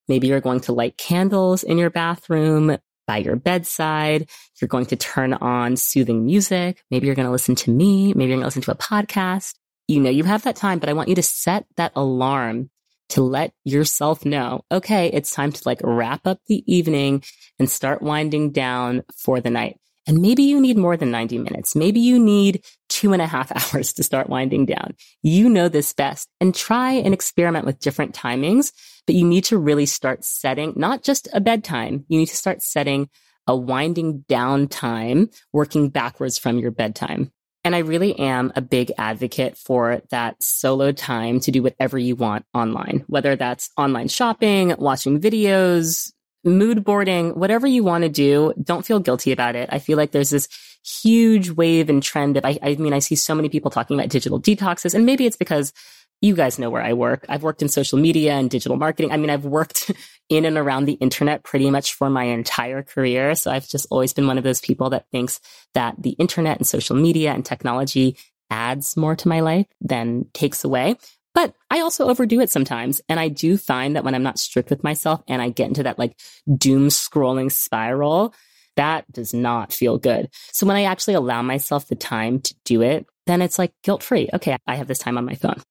Maybe 0.06 0.28
you're 0.28 0.40
going 0.40 0.60
to 0.60 0.72
light 0.72 0.96
candles 0.96 1.64
in 1.64 1.78
your 1.78 1.90
bathroom, 1.90 2.78
by 3.10 3.16
your 3.16 3.34
bedside. 3.34 4.30
You're 4.60 4.68
going 4.68 4.86
to 4.86 4.96
turn 4.96 5.32
on 5.32 5.76
soothing 5.76 6.24
music. 6.24 6.80
Maybe 6.92 7.06
you're 7.06 7.16
going 7.16 7.26
to 7.26 7.32
listen 7.32 7.56
to 7.56 7.70
me. 7.72 8.14
Maybe 8.14 8.28
you're 8.28 8.36
going 8.36 8.42
to 8.42 8.46
listen 8.46 8.62
to 8.62 8.70
a 8.70 8.76
podcast. 8.76 9.56
You 9.88 9.98
know, 9.98 10.10
you 10.10 10.22
have 10.22 10.44
that 10.44 10.54
time, 10.54 10.78
but 10.78 10.88
I 10.88 10.92
want 10.92 11.08
you 11.08 11.16
to 11.16 11.22
set 11.22 11.66
that 11.76 11.90
alarm 11.96 12.70
to 13.10 13.22
let 13.22 13.52
yourself 13.64 14.24
know, 14.24 14.64
okay, 14.70 15.08
it's 15.12 15.30
time 15.30 15.52
to 15.52 15.62
like 15.66 15.80
wrap 15.82 16.26
up 16.26 16.40
the 16.46 16.64
evening 16.72 17.22
and 17.58 17.70
start 17.70 18.02
winding 18.02 18.50
down 18.50 19.02
for 19.16 19.40
the 19.40 19.50
night. 19.50 19.78
And 20.06 20.20
maybe 20.20 20.42
you 20.42 20.60
need 20.60 20.76
more 20.76 20.96
than 20.96 21.10
90 21.10 21.38
minutes. 21.38 21.76
Maybe 21.76 22.00
you 22.00 22.18
need 22.18 22.64
two 22.88 23.12
and 23.12 23.22
a 23.22 23.26
half 23.26 23.52
hours 23.74 23.92
to 23.94 24.02
start 24.02 24.28
winding 24.28 24.66
down. 24.66 24.94
You 25.22 25.48
know 25.48 25.68
this 25.68 25.92
best 25.92 26.28
and 26.40 26.54
try 26.54 26.92
and 26.92 27.12
experiment 27.14 27.66
with 27.66 27.80
different 27.80 28.14
timings, 28.14 28.72
but 29.06 29.14
you 29.14 29.26
need 29.26 29.44
to 29.44 29.58
really 29.58 29.86
start 29.86 30.24
setting 30.24 30.72
not 30.76 31.02
just 31.02 31.28
a 31.32 31.40
bedtime. 31.40 32.04
You 32.08 32.18
need 32.18 32.28
to 32.28 32.36
start 32.36 32.62
setting 32.62 33.08
a 33.46 33.56
winding 33.56 34.24
down 34.28 34.68
time, 34.68 35.30
working 35.52 35.88
backwards 35.88 36.38
from 36.38 36.58
your 36.58 36.70
bedtime. 36.70 37.32
And 37.62 37.76
I 37.76 37.80
really 37.80 38.18
am 38.18 38.52
a 38.56 38.62
big 38.62 38.90
advocate 38.96 39.56
for 39.56 40.02
that 40.10 40.42
solo 40.42 40.92
time 40.92 41.40
to 41.40 41.50
do 41.50 41.62
whatever 41.62 41.98
you 41.98 42.16
want 42.16 42.46
online, 42.54 43.04
whether 43.06 43.36
that's 43.36 43.70
online 43.76 44.08
shopping, 44.08 44.74
watching 44.78 45.20
videos, 45.20 46.10
mood 46.42 46.84
boarding, 46.84 47.38
whatever 47.38 47.66
you 47.66 47.84
want 47.84 48.02
to 48.02 48.08
do. 48.08 48.54
Don't 48.62 48.86
feel 48.86 48.98
guilty 48.98 49.30
about 49.30 49.56
it. 49.56 49.68
I 49.70 49.78
feel 49.78 49.98
like 49.98 50.12
there's 50.12 50.30
this 50.30 50.48
huge 50.82 51.50
wave 51.50 51.90
and 51.90 52.02
trend 52.02 52.38
of, 52.38 52.44
I, 52.46 52.58
I 52.62 52.76
mean, 52.76 52.94
I 52.94 53.00
see 53.00 53.14
so 53.14 53.34
many 53.34 53.50
people 53.50 53.70
talking 53.70 53.98
about 53.98 54.08
digital 54.08 54.40
detoxes 54.40 54.94
and 54.94 55.04
maybe 55.04 55.26
it's 55.26 55.36
because 55.36 55.74
you 56.20 56.34
guys 56.34 56.58
know 56.58 56.70
where 56.70 56.82
I 56.82 56.92
work. 56.92 57.24
I've 57.28 57.42
worked 57.42 57.62
in 57.62 57.68
social 57.68 57.98
media 57.98 58.34
and 58.34 58.50
digital 58.50 58.76
marketing. 58.76 59.12
I 59.12 59.16
mean, 59.16 59.30
I've 59.30 59.44
worked 59.44 59.90
in 60.28 60.44
and 60.44 60.58
around 60.58 60.84
the 60.84 60.94
internet 60.94 61.44
pretty 61.44 61.70
much 61.70 61.94
for 61.94 62.10
my 62.10 62.24
entire 62.24 62.82
career. 62.82 63.34
So 63.34 63.50
I've 63.50 63.68
just 63.68 63.86
always 63.90 64.12
been 64.12 64.26
one 64.26 64.38
of 64.38 64.44
those 64.44 64.60
people 64.60 64.90
that 64.90 65.06
thinks 65.10 65.40
that 65.74 66.00
the 66.00 66.10
internet 66.10 66.58
and 66.58 66.66
social 66.66 66.96
media 66.96 67.32
and 67.32 67.44
technology 67.44 68.16
adds 68.50 68.96
more 68.96 69.16
to 69.16 69.28
my 69.28 69.40
life 69.40 69.66
than 69.80 70.26
takes 70.32 70.64
away. 70.64 70.96
But 71.32 71.54
I 71.70 71.80
also 71.80 72.08
overdo 72.08 72.40
it 72.40 72.50
sometimes. 72.50 73.00
And 73.08 73.20
I 73.20 73.28
do 73.28 73.56
find 73.56 73.96
that 73.96 74.04
when 74.04 74.14
I'm 74.14 74.22
not 74.22 74.38
strict 74.38 74.68
with 74.68 74.84
myself 74.84 75.22
and 75.28 75.40
I 75.40 75.48
get 75.50 75.68
into 75.68 75.84
that 75.84 75.98
like 75.98 76.18
doom 76.56 76.88
scrolling 76.88 77.52
spiral, 77.52 78.34
that 78.76 79.10
does 79.12 79.32
not 79.32 79.72
feel 79.72 79.98
good. 79.98 80.28
So 80.52 80.66
when 80.66 80.76
I 80.76 80.84
actually 80.84 81.14
allow 81.14 81.42
myself 81.42 81.86
the 81.86 81.96
time 81.96 82.40
to 82.40 82.54
do 82.64 82.82
it, 82.82 83.06
then 83.26 83.42
it's 83.42 83.58
like 83.58 83.72
guilt 83.84 84.02
free. 84.02 84.28
Okay, 84.34 84.56
I 84.66 84.74
have 84.76 84.88
this 84.88 84.98
time 84.98 85.18
on 85.18 85.24
my 85.24 85.34
phone. 85.34 85.62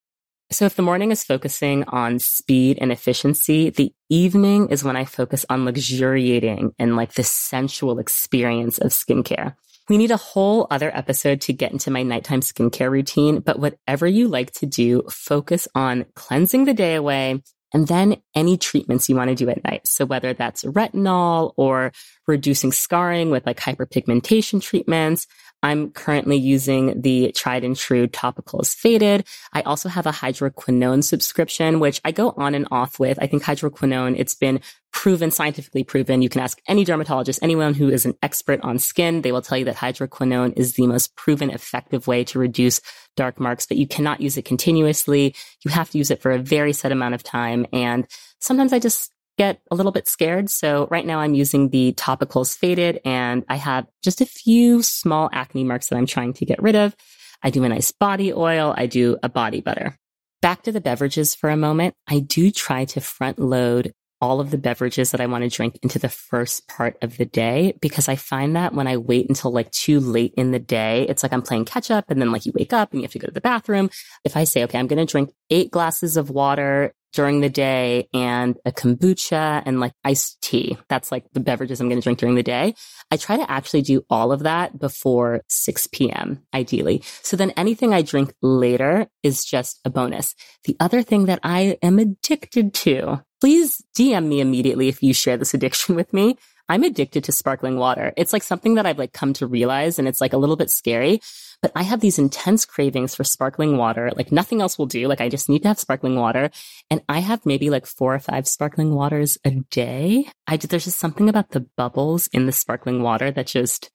So 0.52 0.66
if 0.66 0.76
the 0.76 0.82
morning 0.82 1.12
is 1.12 1.24
focusing 1.24 1.84
on 1.84 2.18
speed 2.18 2.80
and 2.82 2.92
efficiency, 2.92 3.70
the 3.70 3.94
evening 4.10 4.70
is 4.70 4.84
when 4.84 4.96
I 4.96 5.06
focus 5.06 5.46
on 5.48 5.64
luxuriating 5.64 6.74
and 6.80 6.96
like 6.96 7.14
the 7.14 7.24
sensual 7.24 8.00
experience 8.00 8.80
of 8.80 8.90
skincare. 8.90 9.56
We 9.90 9.98
need 9.98 10.10
a 10.10 10.18
whole 10.18 10.66
other 10.72 10.96
episode 10.96 11.42
to 11.42 11.54
get 11.54 11.72
into 11.72 11.92
my 11.92 12.02
nighttime 12.02 12.42
skincare 12.42 12.90
routine, 12.90 13.42
but 13.42 13.60
whatever 13.60 14.08
you 14.08 14.28
like 14.28 14.52
to 14.54 14.66
do, 14.66 15.04
focus 15.12 15.68
on 15.76 16.06
cleansing 16.16 16.66
the 16.66 16.74
day 16.74 16.96
away 16.96 17.44
and 17.72 17.88
then 17.88 18.18
any 18.34 18.58
treatments 18.58 19.08
you 19.08 19.16
want 19.16 19.30
to 19.30 19.36
do 19.36 19.50
at 19.50 19.64
night. 19.64 19.88
So 19.88 20.04
whether 20.06 20.34
that's 20.34 20.64
retinol 20.64 21.54
or 21.58 21.92
reducing 22.28 22.72
scarring 22.72 23.30
with 23.30 23.46
like 23.46 23.60
hyperpigmentation 23.60 24.62
treatments, 24.64 25.28
I'm 25.62 25.91
currently 25.91 26.38
using 26.38 27.02
the 27.02 27.32
tried 27.34 27.63
and 27.63 27.76
true 27.76 28.08
topicals 28.08 28.74
faded. 28.74 29.26
I 29.54 29.62
also 29.62 29.89
have 29.89 30.06
a 30.06 30.12
hydroquinone 30.12 31.04
subscription, 31.04 31.80
which 31.80 32.00
I 32.06 32.12
go 32.12 32.34
on 32.38 32.56
and 32.56 32.67
off 32.72 33.00
with. 33.00 33.19
I 33.22 33.28
think 33.28 33.43
hydroquinone, 33.43 34.15
it's 34.17 34.36
been 34.36 34.62
proven, 34.91 35.32
scientifically 35.32 35.84
proven. 35.84 36.22
You 36.22 36.30
can 36.30 36.41
ask 36.41 36.60
any 36.67 36.84
dermatologist, 36.84 37.39
anyone 37.41 37.74
who 37.74 37.89
is 37.89 38.06
an 38.06 38.15
expert 38.24 38.62
on 38.62 38.80
skin. 38.80 39.22
They 39.22 39.32
will 39.32 39.41
tell 39.41 39.58
you 39.58 39.65
that 39.65 39.76
hydroquinone 39.76 40.54
is 40.58 40.74
the 40.74 40.88
most 40.88 41.15
proven 41.15 41.50
effective 41.50 42.08
way 42.08 42.24
to 42.26 42.39
reduce 42.39 42.82
dark 43.15 43.39
marks, 43.39 43.65
but 43.65 43.78
you 43.78 43.88
cannot 43.88 44.22
use 44.22 44.38
it 44.38 44.45
continuously. 44.45 45.36
You 45.63 45.72
have 45.72 45.89
to 45.91 45.98
use 45.98 46.10
it 46.10 46.22
for 46.22 46.32
a 46.32 46.39
very 46.39 46.74
set 46.74 46.91
amount 46.91 47.15
of 47.15 47.24
time. 47.24 47.65
And 47.74 48.08
sometimes 48.39 48.74
I 48.74 48.80
just 48.80 49.12
get 49.39 49.62
a 49.71 49.75
little 49.75 49.93
bit 49.93 50.06
scared. 50.06 50.49
So 50.49 50.86
right 50.91 51.06
now 51.06 51.19
I'm 51.21 51.34
using 51.34 51.69
the 51.69 51.93
topicals 51.93 52.58
faded 52.58 52.99
and 53.06 53.45
I 53.47 53.56
have 53.56 53.88
just 54.04 54.19
a 54.19 54.25
few 54.25 54.84
small 54.84 55.30
acne 55.32 55.63
marks 55.63 55.88
that 55.88 55.95
I'm 55.95 56.06
trying 56.06 56.34
to 56.34 56.45
get 56.45 56.62
rid 56.62 56.75
of. 56.75 56.93
I 57.41 57.49
do 57.49 57.63
a 57.63 57.69
nice 57.69 57.93
body 57.93 58.34
oil. 58.34 58.73
I 58.75 58.86
do 58.86 59.17
a 59.23 59.30
body 59.30 59.62
butter. 59.62 59.95
Back 60.41 60.63
to 60.63 60.73
the 60.73 60.82
beverages 60.82 61.36
for 61.36 61.49
a 61.49 61.56
moment. 61.56 61.95
I 62.06 62.19
do 62.19 62.52
try 62.52 62.84
to 62.86 62.99
front 62.99 63.39
load 63.39 63.93
all 64.21 64.41
of 64.41 64.52
the 64.52 64.58
beverages 64.58 65.12
that 65.12 65.21
I 65.21 65.25
want 65.28 65.45
to 65.45 65.49
drink 65.49 65.80
into 65.82 65.99
the 65.99 66.10
first 66.10 66.67
part 66.67 66.97
of 67.02 67.15
the 67.15 67.25
day 67.25 67.75
because 67.80 68.10
I 68.10 68.17
find 68.17 68.58
that 68.58 68.73
when 68.73 68.88
I 68.88 68.97
wait 68.97 69.30
until 69.30 69.52
like 69.52 69.71
too 69.71 70.02
late 70.02 70.34
in 70.36 70.52
the 70.52 70.60
day, 70.60 71.06
it's 71.08 71.23
like 71.23 71.32
I'm 71.32 71.41
playing 71.41 71.63
catch 71.63 71.89
up 71.89 72.12
and 72.12 72.19
then 72.19 72.34
like 72.34 72.45
you 72.45 72.52
wake 72.54 72.73
up 72.73 72.91
and 72.91 72.99
you 72.99 73.06
have 73.06 73.13
to 73.13 73.19
go 73.19 73.28
to 73.28 73.34
the 73.34 73.39
bathroom. 73.39 73.89
If 74.25 74.36
I 74.36 74.43
say, 74.43 74.65
okay, 74.65 74.78
I'm 74.78 74.88
going 74.88 75.06
to 75.06 75.10
drink 75.10 75.32
eight 75.49 75.71
glasses 75.71 76.17
of 76.17 76.30
water 76.30 76.93
during 77.13 77.41
the 77.41 77.50
day 77.50 78.08
and 78.13 78.58
a 78.65 78.72
kombucha 78.72 79.63
and 79.65 79.80
like 79.80 79.93
iced 80.04 80.41
tea. 80.41 80.78
That's 80.89 81.12
like 81.12 81.26
the 81.34 81.39
beverages 81.39 81.80
I'm 81.80 81.89
going 81.89 82.00
to 82.00 82.04
drink 82.04 82.19
during 82.19 82.36
the 82.36 82.43
day. 82.43 82.76
I 83.12 83.17
try 83.17 83.38
to 83.38 83.50
actually 83.50 83.82
do 83.82 84.04
all 84.10 84.32
of 84.32 84.43
that 84.43 84.78
before 84.78 85.41
6 85.48 85.88
p.m. 85.88 86.43
ideally. 86.54 87.04
So 87.24 87.38
then 87.38 87.52
anything 87.52 87.93
I 87.93 88.02
drink 88.02 88.34
later 88.41 89.08
is 89.24 89.43
just 89.43 89.80
a 89.86 89.89
bonus. 89.89 90.36
The 90.65 90.78
other 90.80 91.02
thing 91.02 91.26
that 91.26 91.39
I 91.43 91.78
am 91.82 92.00
addicted 92.00 92.74
to, 92.76 93.24
please 93.41 93.82
DM 93.98 94.28
me 94.28 94.41
immediately 94.41 94.88
if 94.88 95.02
you 95.02 95.13
share 95.13 95.38
this 95.38 95.54
addiction 95.54 95.95
with 96.00 96.13
me. 96.13 96.38
I'm 96.69 96.84
addicted 96.84 97.23
to 97.25 97.32
sparkling 97.32 97.77
water. 97.77 98.13
It's 98.15 98.32
like 98.32 98.43
something 98.43 98.75
that 98.75 98.86
I've 98.86 98.99
like 98.99 99.12
come 99.12 99.34
to 99.34 99.47
realize 99.47 99.97
and 99.97 100.08
it's 100.08 100.21
like 100.21 100.34
a 100.34 100.38
little 100.38 100.55
bit 100.55 100.69
scary, 100.69 101.19
but 101.63 101.71
I 101.75 101.82
have 101.82 101.99
these 101.99 102.19
intense 102.19 102.63
cravings 102.63 103.15
for 103.15 103.23
sparkling 103.23 103.75
water. 103.75 104.12
Like 104.15 104.32
nothing 104.32 104.62
else 104.62 104.77
will 104.77 104.86
do. 104.86 105.08
Like 105.08 105.19
I 105.19 105.29
just 105.29 105.49
need 105.49 105.63
to 105.63 105.69
have 105.69 105.79
sparkling 105.79 106.15
water. 106.15 106.51
And 106.91 107.01
I 107.10 107.19
have 107.19 107.45
maybe 107.45 107.71
like 107.71 107.88
four 107.88 108.13
or 108.13 108.19
five 108.19 108.47
sparkling 108.47 108.93
waters 108.93 109.38
a 109.43 109.51
day. 109.71 110.25
I 110.47 110.58
there's 110.58 110.86
just 110.86 110.99
something 110.99 111.27
about 111.27 111.49
the 111.49 111.65
bubbles 111.75 112.27
in 112.27 112.45
the 112.45 112.51
sparkling 112.51 113.01
water 113.01 113.32
that 113.32 113.47
just, 113.47 113.89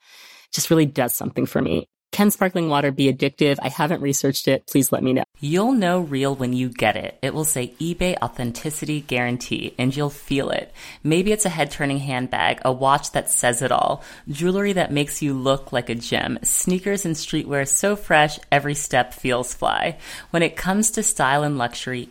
just 0.53 0.69
really 0.69 0.87
does 0.87 1.15
something 1.15 1.47
for 1.47 1.63
me. 1.63 1.89
Can 2.15 2.31
sparkling 2.31 2.69
water 2.69 2.93
be 2.93 3.13
addictive? 3.13 3.59
I 3.61 3.69
haven't 3.69 4.01
researched 4.01 4.47
it. 4.47 4.69
Please 4.69 4.93
let 4.93 5.03
me 5.03 5.13
know. 5.13 5.25
You'll 5.41 5.73
know 5.73 5.99
real 5.99 6.33
when 6.37 6.53
you 6.53 6.69
get 6.69 6.95
it. 6.95 7.19
It 7.23 7.35
will 7.35 7.45
say 7.45 7.75
eBay 7.81 8.17
authenticity 8.23 9.01
guarantee 9.01 9.75
and 9.79 9.95
you'll 9.95 10.11
feel 10.11 10.51
it. 10.51 10.73
Maybe 11.03 11.33
it's 11.33 11.45
a 11.45 11.49
head 11.49 11.73
turning 11.73 11.99
handbag, 11.99 12.61
a 12.65 12.73
watch 12.73 13.11
that 13.11 13.31
says 13.31 13.63
it 13.63 13.73
all, 13.73 14.05
jewelry 14.29 14.75
that 14.75 14.93
makes 14.93 15.23
you 15.23 15.35
look 15.35 15.73
like 15.73 15.91
a 15.91 15.97
gem, 15.97 16.39
sneakers 16.45 17.05
and 17.05 17.17
streetwear 17.17 17.67
so 17.67 17.97
fresh 17.97 18.39
every 18.53 18.77
step 18.77 19.13
feels 19.13 19.53
fly. 19.53 19.99
When 20.31 20.45
it 20.45 20.55
comes 20.55 20.93
to 20.93 21.03
style 21.03 21.43
and 21.43 21.59
luxury, 21.59 22.11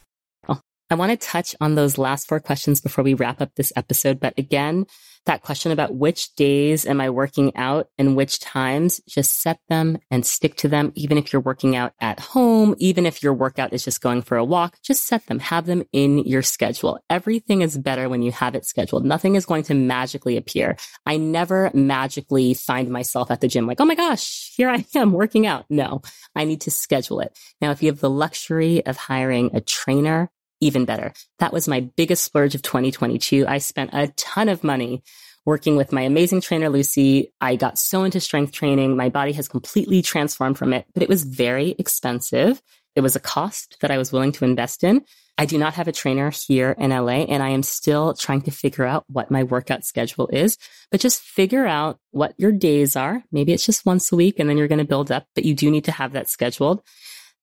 I 0.91 0.95
want 0.95 1.17
to 1.17 1.27
touch 1.27 1.55
on 1.61 1.75
those 1.75 1.97
last 1.97 2.27
four 2.27 2.41
questions 2.41 2.81
before 2.81 3.01
we 3.01 3.13
wrap 3.13 3.39
up 3.39 3.55
this 3.55 3.71
episode. 3.77 4.19
But 4.19 4.33
again, 4.37 4.85
that 5.25 5.41
question 5.41 5.71
about 5.71 5.95
which 5.95 6.35
days 6.35 6.85
am 6.85 6.99
I 6.99 7.09
working 7.11 7.55
out 7.55 7.87
and 7.97 8.17
which 8.17 8.41
times, 8.41 8.99
just 9.07 9.39
set 9.41 9.61
them 9.69 9.99
and 10.09 10.25
stick 10.25 10.57
to 10.57 10.67
them. 10.67 10.91
Even 10.95 11.17
if 11.17 11.31
you're 11.31 11.41
working 11.41 11.77
out 11.77 11.93
at 12.01 12.19
home, 12.19 12.75
even 12.77 13.05
if 13.05 13.23
your 13.23 13.33
workout 13.33 13.71
is 13.71 13.85
just 13.85 14.01
going 14.01 14.21
for 14.21 14.35
a 14.35 14.43
walk, 14.43 14.79
just 14.83 15.05
set 15.05 15.25
them, 15.27 15.39
have 15.39 15.65
them 15.65 15.83
in 15.93 16.17
your 16.17 16.41
schedule. 16.41 16.99
Everything 17.09 17.61
is 17.61 17.77
better 17.77 18.09
when 18.09 18.21
you 18.21 18.33
have 18.33 18.53
it 18.53 18.65
scheduled. 18.65 19.05
Nothing 19.05 19.35
is 19.35 19.45
going 19.45 19.63
to 19.63 19.73
magically 19.73 20.35
appear. 20.35 20.75
I 21.05 21.15
never 21.15 21.71
magically 21.73 22.53
find 22.53 22.89
myself 22.89 23.31
at 23.31 23.39
the 23.39 23.47
gym 23.47 23.65
like, 23.65 23.79
Oh 23.79 23.85
my 23.85 23.95
gosh, 23.95 24.53
here 24.57 24.69
I 24.69 24.85
am 24.95 25.13
working 25.13 25.47
out. 25.47 25.63
No, 25.69 26.01
I 26.35 26.43
need 26.43 26.59
to 26.61 26.71
schedule 26.71 27.21
it. 27.21 27.37
Now, 27.61 27.71
if 27.71 27.81
you 27.81 27.89
have 27.89 28.01
the 28.01 28.09
luxury 28.09 28.85
of 28.85 28.97
hiring 28.97 29.51
a 29.53 29.61
trainer, 29.61 30.29
even 30.61 30.85
better. 30.85 31.13
That 31.39 31.51
was 31.51 31.67
my 31.67 31.81
biggest 31.81 32.23
splurge 32.23 32.55
of 32.55 32.61
2022. 32.61 33.45
I 33.47 33.57
spent 33.57 33.89
a 33.93 34.07
ton 34.09 34.47
of 34.47 34.63
money 34.63 35.03
working 35.45 35.75
with 35.75 35.91
my 35.91 36.01
amazing 36.01 36.41
trainer, 36.41 36.69
Lucy. 36.69 37.33
I 37.41 37.55
got 37.55 37.77
so 37.77 38.03
into 38.03 38.19
strength 38.19 38.53
training. 38.53 38.95
My 38.95 39.09
body 39.09 39.33
has 39.33 39.47
completely 39.47 40.01
transformed 40.01 40.57
from 40.57 40.71
it, 40.73 40.85
but 40.93 41.03
it 41.03 41.09
was 41.09 41.23
very 41.23 41.75
expensive. 41.77 42.61
It 42.95 43.01
was 43.01 43.15
a 43.15 43.21
cost 43.21 43.77
that 43.81 43.91
I 43.91 43.97
was 43.97 44.11
willing 44.11 44.31
to 44.33 44.45
invest 44.45 44.83
in. 44.83 45.03
I 45.37 45.45
do 45.45 45.57
not 45.57 45.73
have 45.75 45.87
a 45.87 45.93
trainer 45.93 46.29
here 46.29 46.75
in 46.77 46.91
LA 46.91 47.23
and 47.23 47.41
I 47.41 47.49
am 47.49 47.63
still 47.63 48.13
trying 48.13 48.41
to 48.43 48.51
figure 48.51 48.85
out 48.85 49.05
what 49.07 49.31
my 49.31 49.43
workout 49.43 49.85
schedule 49.85 50.27
is, 50.27 50.57
but 50.91 50.99
just 50.99 51.21
figure 51.21 51.65
out 51.65 51.99
what 52.11 52.35
your 52.37 52.51
days 52.51 52.95
are. 52.95 53.23
Maybe 53.31 53.53
it's 53.53 53.65
just 53.65 53.85
once 53.85 54.11
a 54.11 54.15
week 54.15 54.37
and 54.37 54.49
then 54.49 54.57
you're 54.57 54.67
going 54.67 54.79
to 54.79 54.85
build 54.85 55.11
up, 55.11 55.25
but 55.33 55.45
you 55.45 55.55
do 55.55 55.71
need 55.71 55.85
to 55.85 55.91
have 55.91 56.11
that 56.11 56.29
scheduled. 56.29 56.83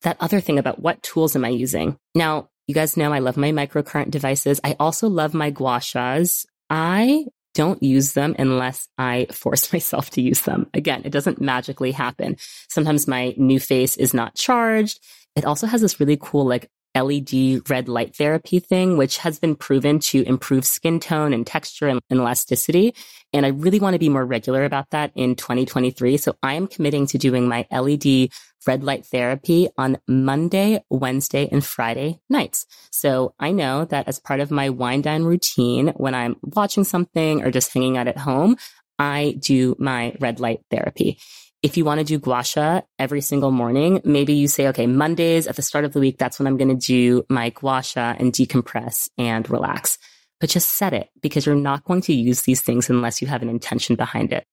That 0.02 0.18
other 0.20 0.40
thing 0.40 0.59
about 0.59 0.81
what 0.81 1.02
tools 1.02 1.35
am 1.35 1.44
I 1.44 1.48
using? 1.48 1.98
Now, 2.14 2.50
you 2.68 2.74
guys 2.74 2.96
know 2.96 3.12
I 3.12 3.18
love 3.18 3.37
my 3.37 3.50
microcurrent 3.50 4.11
devices. 4.11 4.61
I 4.62 4.76
also 4.78 5.09
love 5.09 5.35
my 5.35 5.50
gua 5.50 5.78
shas. 5.78 6.46
I 6.70 7.24
don't 7.54 7.83
use 7.83 8.12
them 8.12 8.37
unless 8.38 8.87
I 8.98 9.26
force 9.33 9.72
myself 9.72 10.11
to 10.11 10.22
use 10.22 10.42
them. 10.42 10.70
Again, 10.74 11.02
it 11.04 11.11
doesn't 11.11 11.40
magically 11.40 11.92
happen. 11.92 12.37
Sometimes 12.68 13.09
my 13.09 13.35
NuFACE 13.38 13.98
is 13.98 14.14
not 14.14 14.37
charged. 14.37 15.00
It 15.35 15.44
also 15.44 15.66
has 15.66 15.81
this 15.81 15.98
really 15.98 16.18
cool 16.20 16.46
like 16.46 16.70
LED 17.00 17.68
red 17.68 17.88
light 17.88 18.16
therapy 18.16 18.61
thing, 18.61 18.96
which 18.96 19.18
has 19.18 19.38
been 19.38 19.56
proven 19.56 19.98
to 20.00 20.22
improve 20.22 20.64
skin 20.64 21.00
tone 21.00 21.32
and 21.32 21.46
texture 21.46 21.88
and 21.88 22.00
elasticity. 22.11 22.94
And 23.32 23.44
I 23.44 23.50
really 23.50 23.80
want 23.80 23.94
to 23.94 23.98
be 23.98 24.08
more 24.08 24.24
regular 24.24 24.64
about 24.64 24.90
that 24.90 25.12
in 25.14 25.37
2023. 25.37 26.16
So 26.16 26.37
I 26.42 26.54
am 26.54 26.66
committing 26.66 27.06
to 27.08 27.18
doing 27.18 27.48
my 27.48 27.66
LED 27.70 28.30
red 28.66 28.84
light 28.84 29.06
therapy 29.06 29.68
on 29.76 29.98
Monday, 30.06 30.82
Wednesday, 30.90 31.48
and 31.50 31.64
Friday 31.64 32.20
nights. 32.28 32.66
So 32.90 33.34
I 33.38 33.52
know 33.52 33.84
that 33.87 34.08
as 34.08 34.18
part 34.18 34.40
of 34.40 34.50
my 34.50 34.70
wine 34.70 35.02
dine 35.02 35.24
routine, 35.24 35.88
when 35.96 36.14
I'm 36.14 36.37
watching 36.42 36.84
something 36.84 37.42
or 37.44 37.50
just 37.50 37.72
hanging 37.72 37.96
out 37.96 38.08
at 38.08 38.18
home, 38.18 38.56
I 38.98 39.37
do 39.38 39.76
my 39.78 40.14
red 40.20 40.40
light 40.40 40.61
therapy. 40.70 41.18
If 41.61 41.77
you 41.77 41.85
want 41.85 41.99
to 41.99 42.05
do 42.05 42.21
gua 42.21 42.44
sha 42.44 42.83
every 43.01 43.21
single 43.21 43.51
morning, 43.51 44.01
maybe 44.05 44.35
you 44.35 44.47
say, 44.47 44.68
okay, 44.68 44.87
Mondays 44.87 45.49
at 45.49 45.57
the 45.57 45.62
start 45.62 45.85
of 45.85 45.92
the 45.92 45.99
week, 45.99 46.16
that's 46.16 46.38
when 46.38 46.47
I'm 46.47 46.57
going 46.57 46.68
to 46.68 46.87
do 46.87 47.25
my 47.29 47.51
gua 47.51 47.83
sha 47.83 48.14
and 48.16 48.33
decompress 48.33 49.09
and 49.18 49.49
relax. 49.51 49.99
But 50.38 50.51
just 50.51 50.71
set 50.71 50.92
it 50.92 51.09
because 51.21 51.47
you're 51.47 51.57
not 51.57 51.83
going 51.83 52.03
to 52.03 52.14
use 52.14 52.42
these 52.42 52.61
things 52.61 52.88
unless 52.88 53.21
you 53.21 53.27
have 53.27 53.42
an 53.42 53.49
intention 53.49 53.97
behind 53.97 54.33
it. 54.33 54.44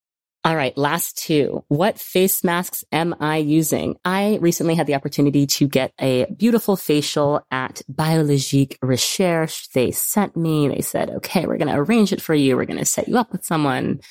All 0.43 0.55
right, 0.55 0.75
last 0.77 1.17
two. 1.17 1.63
What 1.69 1.99
face 1.99 2.43
masks 2.43 2.83
am 2.91 3.15
I 3.19 3.37
using? 3.37 3.97
I 4.03 4.37
recently 4.41 4.73
had 4.73 4.87
the 4.87 4.95
opportunity 4.95 5.47
to 5.47 5.67
get 5.67 5.91
a 5.99 6.25
beautiful 6.35 6.75
facial 6.75 7.45
at 7.51 7.81
Biologique 7.87 8.77
Recherche. 8.81 9.69
They 9.73 9.91
sent 9.91 10.35
me, 10.35 10.67
they 10.67 10.81
said, 10.81 11.09
okay, 11.09 11.45
we're 11.45 11.57
going 11.57 11.73
to 11.73 11.79
arrange 11.79 12.13
it 12.13 12.21
for 12.21 12.35
you. 12.35 12.55
We're 12.55 12.65
going 12.65 12.79
to 12.79 12.85
set 12.85 13.07
you 13.07 13.17
up 13.17 13.31
with 13.31 13.43
someone. 13.43 14.01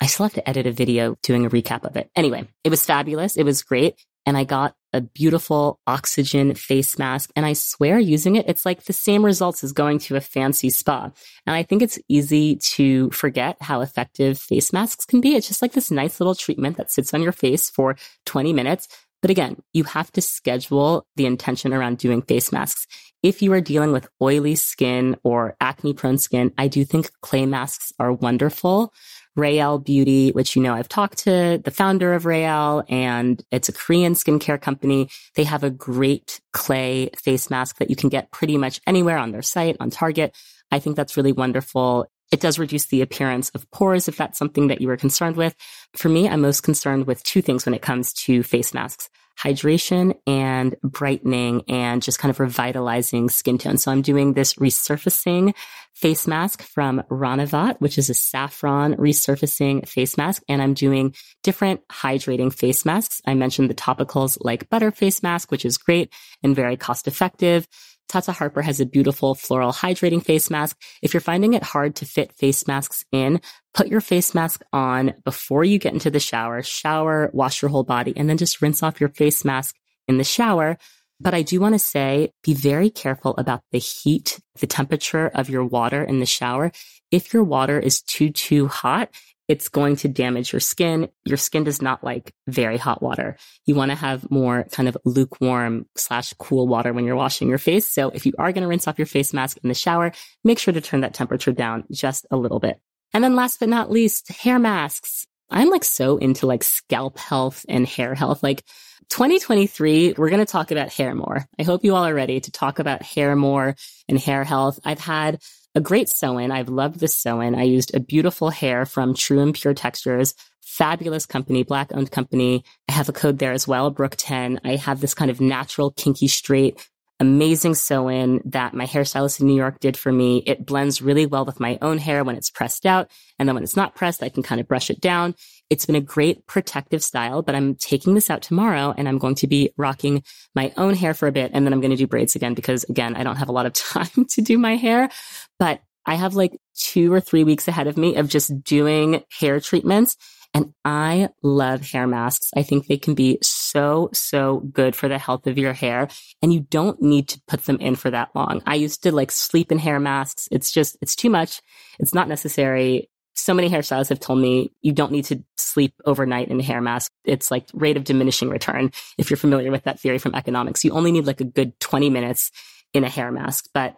I 0.00 0.06
still 0.06 0.26
have 0.26 0.34
to 0.34 0.48
edit 0.48 0.66
a 0.66 0.72
video 0.72 1.16
doing 1.22 1.44
a 1.44 1.50
recap 1.50 1.84
of 1.84 1.96
it. 1.96 2.10
Anyway, 2.14 2.46
it 2.64 2.70
was 2.70 2.84
fabulous. 2.84 3.36
It 3.36 3.44
was 3.44 3.62
great. 3.62 3.94
And 4.26 4.36
I 4.36 4.44
got 4.44 4.74
a 4.92 5.00
beautiful 5.00 5.80
oxygen 5.86 6.54
face 6.54 6.98
mask. 6.98 7.30
And 7.34 7.46
I 7.46 7.54
swear 7.54 7.98
using 7.98 8.36
it, 8.36 8.46
it's 8.48 8.66
like 8.66 8.84
the 8.84 8.92
same 8.92 9.24
results 9.24 9.64
as 9.64 9.72
going 9.72 9.98
to 10.00 10.16
a 10.16 10.20
fancy 10.20 10.70
spa. 10.70 11.10
And 11.46 11.56
I 11.56 11.62
think 11.62 11.82
it's 11.82 11.98
easy 12.08 12.56
to 12.56 13.10
forget 13.10 13.56
how 13.60 13.80
effective 13.80 14.38
face 14.38 14.72
masks 14.72 15.04
can 15.04 15.20
be. 15.20 15.34
It's 15.34 15.48
just 15.48 15.62
like 15.62 15.72
this 15.72 15.90
nice 15.90 16.20
little 16.20 16.34
treatment 16.34 16.76
that 16.76 16.90
sits 16.90 17.14
on 17.14 17.22
your 17.22 17.32
face 17.32 17.70
for 17.70 17.96
20 18.26 18.52
minutes. 18.52 18.88
But 19.20 19.30
again, 19.30 19.60
you 19.72 19.84
have 19.84 20.12
to 20.12 20.20
schedule 20.20 21.06
the 21.16 21.26
intention 21.26 21.72
around 21.72 21.98
doing 21.98 22.22
face 22.22 22.52
masks. 22.52 22.86
If 23.22 23.42
you 23.42 23.52
are 23.52 23.60
dealing 23.60 23.90
with 23.92 24.08
oily 24.22 24.54
skin 24.54 25.16
or 25.24 25.56
acne 25.60 25.92
prone 25.92 26.18
skin, 26.18 26.52
I 26.56 26.68
do 26.68 26.84
think 26.84 27.10
clay 27.20 27.46
masks 27.46 27.92
are 27.98 28.12
wonderful. 28.12 28.92
Rael 29.38 29.78
Beauty, 29.78 30.30
which 30.30 30.56
you 30.56 30.62
know 30.62 30.74
I've 30.74 30.88
talked 30.88 31.18
to 31.18 31.60
the 31.64 31.70
founder 31.70 32.12
of 32.12 32.26
Rael 32.26 32.84
and 32.88 33.42
it's 33.50 33.68
a 33.68 33.72
Korean 33.72 34.14
skincare 34.14 34.60
company. 34.60 35.08
They 35.36 35.44
have 35.44 35.62
a 35.62 35.70
great 35.70 36.40
clay 36.52 37.10
face 37.16 37.48
mask 37.48 37.78
that 37.78 37.88
you 37.88 37.96
can 37.96 38.08
get 38.08 38.30
pretty 38.32 38.58
much 38.58 38.80
anywhere 38.86 39.16
on 39.16 39.30
their 39.30 39.42
site, 39.42 39.76
on 39.80 39.90
Target. 39.90 40.36
I 40.70 40.80
think 40.80 40.96
that's 40.96 41.16
really 41.16 41.32
wonderful. 41.32 42.06
It 42.30 42.40
does 42.40 42.58
reduce 42.58 42.86
the 42.86 43.02
appearance 43.02 43.50
of 43.50 43.70
pores 43.70 44.08
if 44.08 44.16
that's 44.16 44.38
something 44.38 44.68
that 44.68 44.80
you 44.80 44.90
are 44.90 44.96
concerned 44.96 45.36
with. 45.36 45.54
For 45.94 46.08
me, 46.08 46.28
I'm 46.28 46.40
most 46.40 46.62
concerned 46.62 47.06
with 47.06 47.22
two 47.22 47.42
things 47.42 47.64
when 47.64 47.74
it 47.74 47.82
comes 47.82 48.12
to 48.24 48.42
face 48.42 48.74
masks 48.74 49.08
hydration 49.38 50.18
and 50.26 50.74
brightening 50.82 51.62
and 51.68 52.02
just 52.02 52.18
kind 52.18 52.30
of 52.30 52.40
revitalizing 52.40 53.28
skin 53.28 53.56
tone. 53.56 53.76
So 53.78 53.92
I'm 53.92 54.02
doing 54.02 54.32
this 54.32 54.54
resurfacing 54.54 55.54
face 55.94 56.26
mask 56.26 56.62
from 56.62 57.02
Ranavat, 57.08 57.80
which 57.80 57.98
is 57.98 58.10
a 58.10 58.14
saffron 58.14 58.96
resurfacing 58.96 59.86
face 59.88 60.16
mask. 60.16 60.42
And 60.48 60.60
I'm 60.60 60.74
doing 60.74 61.14
different 61.44 61.86
hydrating 61.88 62.52
face 62.52 62.84
masks. 62.84 63.22
I 63.26 63.34
mentioned 63.34 63.70
the 63.70 63.74
topicals 63.74 64.38
like 64.40 64.68
butter 64.68 64.90
face 64.90 65.22
mask, 65.22 65.50
which 65.50 65.64
is 65.64 65.78
great 65.78 66.12
and 66.42 66.56
very 66.56 66.76
cost 66.76 67.06
effective. 67.06 67.68
Tata 68.08 68.32
Harper 68.32 68.62
has 68.62 68.80
a 68.80 68.86
beautiful 68.86 69.34
floral 69.34 69.72
hydrating 69.72 70.24
face 70.24 70.50
mask. 70.50 70.80
If 71.02 71.12
you're 71.12 71.20
finding 71.20 71.54
it 71.54 71.62
hard 71.62 71.96
to 71.96 72.06
fit 72.06 72.32
face 72.32 72.66
masks 72.66 73.04
in, 73.12 73.40
put 73.74 73.88
your 73.88 74.00
face 74.00 74.34
mask 74.34 74.62
on 74.72 75.14
before 75.24 75.64
you 75.64 75.78
get 75.78 75.92
into 75.92 76.10
the 76.10 76.20
shower, 76.20 76.62
shower, 76.62 77.30
wash 77.32 77.60
your 77.60 77.70
whole 77.70 77.84
body, 77.84 78.14
and 78.16 78.28
then 78.28 78.38
just 78.38 78.62
rinse 78.62 78.82
off 78.82 79.00
your 79.00 79.10
face 79.10 79.44
mask 79.44 79.76
in 80.06 80.16
the 80.16 80.24
shower. 80.24 80.78
But 81.20 81.34
I 81.34 81.42
do 81.42 81.60
want 81.60 81.74
to 81.74 81.78
say 81.78 82.32
be 82.42 82.54
very 82.54 82.90
careful 82.90 83.34
about 83.36 83.62
the 83.72 83.78
heat, 83.78 84.40
the 84.60 84.66
temperature 84.66 85.28
of 85.28 85.50
your 85.50 85.64
water 85.64 86.02
in 86.02 86.20
the 86.20 86.26
shower. 86.26 86.72
If 87.10 87.34
your 87.34 87.44
water 87.44 87.78
is 87.78 88.00
too, 88.02 88.30
too 88.30 88.68
hot, 88.68 89.10
it's 89.48 89.70
going 89.70 89.96
to 89.96 90.08
damage 90.08 90.52
your 90.52 90.60
skin. 90.60 91.08
Your 91.24 91.38
skin 91.38 91.64
does 91.64 91.80
not 91.80 92.04
like 92.04 92.32
very 92.46 92.76
hot 92.76 93.02
water. 93.02 93.36
You 93.64 93.74
want 93.74 93.90
to 93.90 93.96
have 93.96 94.30
more 94.30 94.64
kind 94.70 94.88
of 94.88 94.96
lukewarm 95.06 95.86
slash 95.96 96.34
cool 96.38 96.68
water 96.68 96.92
when 96.92 97.06
you're 97.06 97.16
washing 97.16 97.48
your 97.48 97.58
face. 97.58 97.86
So 97.86 98.10
if 98.10 98.26
you 98.26 98.34
are 98.38 98.52
going 98.52 98.62
to 98.62 98.68
rinse 98.68 98.86
off 98.86 98.98
your 98.98 99.06
face 99.06 99.32
mask 99.32 99.58
in 99.62 99.68
the 99.68 99.74
shower, 99.74 100.12
make 100.44 100.58
sure 100.58 100.74
to 100.74 100.82
turn 100.82 101.00
that 101.00 101.14
temperature 101.14 101.52
down 101.52 101.84
just 101.90 102.26
a 102.30 102.36
little 102.36 102.60
bit. 102.60 102.78
And 103.14 103.24
then 103.24 103.36
last 103.36 103.58
but 103.58 103.70
not 103.70 103.90
least, 103.90 104.28
hair 104.28 104.58
masks. 104.58 105.26
I'm 105.50 105.70
like 105.70 105.84
so 105.84 106.18
into 106.18 106.46
like 106.46 106.62
scalp 106.62 107.18
health 107.18 107.64
and 107.70 107.86
hair 107.86 108.14
health. 108.14 108.42
Like 108.42 108.62
2023, 109.08 110.14
we're 110.18 110.28
going 110.28 110.44
to 110.44 110.52
talk 110.52 110.70
about 110.70 110.92
hair 110.92 111.14
more. 111.14 111.46
I 111.58 111.62
hope 111.62 111.84
you 111.84 111.94
all 111.94 112.04
are 112.04 112.14
ready 112.14 112.40
to 112.40 112.50
talk 112.50 112.78
about 112.78 113.02
hair 113.02 113.34
more 113.34 113.74
and 114.08 114.18
hair 114.18 114.44
health. 114.44 114.78
I've 114.84 114.98
had 114.98 115.40
a 115.78 115.80
great 115.80 116.08
sew-in. 116.08 116.50
I've 116.50 116.68
loved 116.68 116.98
this 116.98 117.14
sew-in. 117.14 117.54
I 117.54 117.62
used 117.62 117.94
a 117.94 118.00
beautiful 118.00 118.50
hair 118.50 118.84
from 118.84 119.14
True 119.14 119.38
and 119.40 119.54
Pure 119.54 119.74
Textures, 119.74 120.34
fabulous 120.60 121.24
company, 121.24 121.62
black 121.62 121.92
owned 121.94 122.10
company. 122.10 122.64
I 122.88 122.92
have 122.92 123.08
a 123.08 123.12
code 123.12 123.38
there 123.38 123.52
as 123.52 123.68
well, 123.68 123.88
Brooke 123.90 124.16
10. 124.18 124.60
I 124.64 124.74
have 124.74 125.00
this 125.00 125.14
kind 125.14 125.30
of 125.30 125.40
natural, 125.40 125.92
kinky, 125.92 126.26
straight, 126.26 126.84
amazing 127.20 127.74
sew-in 127.74 128.40
that 128.44 128.74
my 128.74 128.86
hairstylist 128.86 129.40
in 129.40 129.46
New 129.46 129.56
York 129.56 129.80
did 129.80 129.96
for 129.96 130.12
me. 130.12 130.42
It 130.46 130.64
blends 130.64 131.02
really 131.02 131.26
well 131.26 131.44
with 131.44 131.60
my 131.60 131.78
own 131.82 131.98
hair 131.98 132.22
when 132.22 132.36
it's 132.36 132.50
pressed 132.50 132.86
out. 132.86 133.10
And 133.38 133.48
then 133.48 133.54
when 133.54 133.64
it's 133.64 133.76
not 133.76 133.94
pressed, 133.94 134.22
I 134.22 134.28
can 134.28 134.42
kind 134.42 134.60
of 134.60 134.68
brush 134.68 134.90
it 134.90 135.00
down. 135.00 135.34
It's 135.70 135.84
been 135.84 135.96
a 135.96 136.00
great 136.00 136.46
protective 136.46 137.02
style, 137.02 137.42
but 137.42 137.54
I'm 137.54 137.74
taking 137.74 138.14
this 138.14 138.30
out 138.30 138.42
tomorrow 138.42 138.94
and 138.96 139.08
I'm 139.08 139.18
going 139.18 139.34
to 139.36 139.46
be 139.46 139.70
rocking 139.76 140.22
my 140.54 140.72
own 140.76 140.94
hair 140.94 141.12
for 141.12 141.26
a 141.26 141.32
bit. 141.32 141.50
And 141.52 141.66
then 141.66 141.72
I'm 141.72 141.80
going 141.80 141.90
to 141.90 141.96
do 141.96 142.06
braids 142.06 142.36
again 142.36 142.54
because 142.54 142.84
again, 142.84 143.16
I 143.16 143.24
don't 143.24 143.36
have 143.36 143.48
a 143.48 143.52
lot 143.52 143.66
of 143.66 143.72
time 143.74 144.24
to 144.30 144.40
do 144.40 144.56
my 144.56 144.76
hair, 144.76 145.10
but 145.58 145.80
I 146.06 146.14
have 146.14 146.34
like 146.34 146.58
two 146.74 147.12
or 147.12 147.20
three 147.20 147.44
weeks 147.44 147.68
ahead 147.68 147.86
of 147.86 147.98
me 147.98 148.16
of 148.16 148.28
just 148.28 148.62
doing 148.62 149.22
hair 149.38 149.60
treatments. 149.60 150.16
And 150.54 150.72
I 150.84 151.28
love 151.42 151.82
hair 151.82 152.06
masks. 152.06 152.50
I 152.56 152.62
think 152.62 152.86
they 152.86 152.96
can 152.96 153.14
be 153.14 153.38
so 153.70 154.10
so 154.12 154.60
good 154.72 154.94
for 154.96 155.08
the 155.08 155.18
health 155.18 155.46
of 155.46 155.58
your 155.58 155.72
hair. 155.72 156.08
And 156.42 156.52
you 156.52 156.60
don't 156.60 157.00
need 157.02 157.28
to 157.28 157.40
put 157.46 157.64
them 157.64 157.76
in 157.76 157.96
for 157.96 158.10
that 158.10 158.30
long. 158.34 158.62
I 158.66 158.74
used 158.76 159.02
to 159.04 159.12
like 159.12 159.30
sleep 159.30 159.72
in 159.72 159.78
hair 159.78 160.00
masks. 160.00 160.48
It's 160.50 160.70
just, 160.70 160.96
it's 161.00 161.16
too 161.16 161.30
much. 161.30 161.60
It's 161.98 162.14
not 162.14 162.28
necessary 162.28 163.08
so 163.38 163.54
many 163.54 163.70
hairstylists 163.70 164.08
have 164.08 164.20
told 164.20 164.40
me 164.40 164.72
you 164.82 164.92
don't 164.92 165.12
need 165.12 165.24
to 165.26 165.42
sleep 165.56 165.94
overnight 166.04 166.48
in 166.48 166.58
a 166.58 166.62
hair 166.62 166.80
mask. 166.80 167.12
It's 167.24 167.50
like 167.50 167.68
rate 167.72 167.96
of 167.96 168.04
diminishing 168.04 168.48
return. 168.48 168.90
If 169.16 169.30
you're 169.30 169.36
familiar 169.36 169.70
with 169.70 169.84
that 169.84 170.00
theory 170.00 170.18
from 170.18 170.34
economics, 170.34 170.84
you 170.84 170.90
only 170.90 171.12
need 171.12 171.26
like 171.26 171.40
a 171.40 171.44
good 171.44 171.78
20 171.78 172.10
minutes 172.10 172.50
in 172.92 173.04
a 173.04 173.08
hair 173.08 173.30
mask, 173.30 173.66
but 173.72 173.96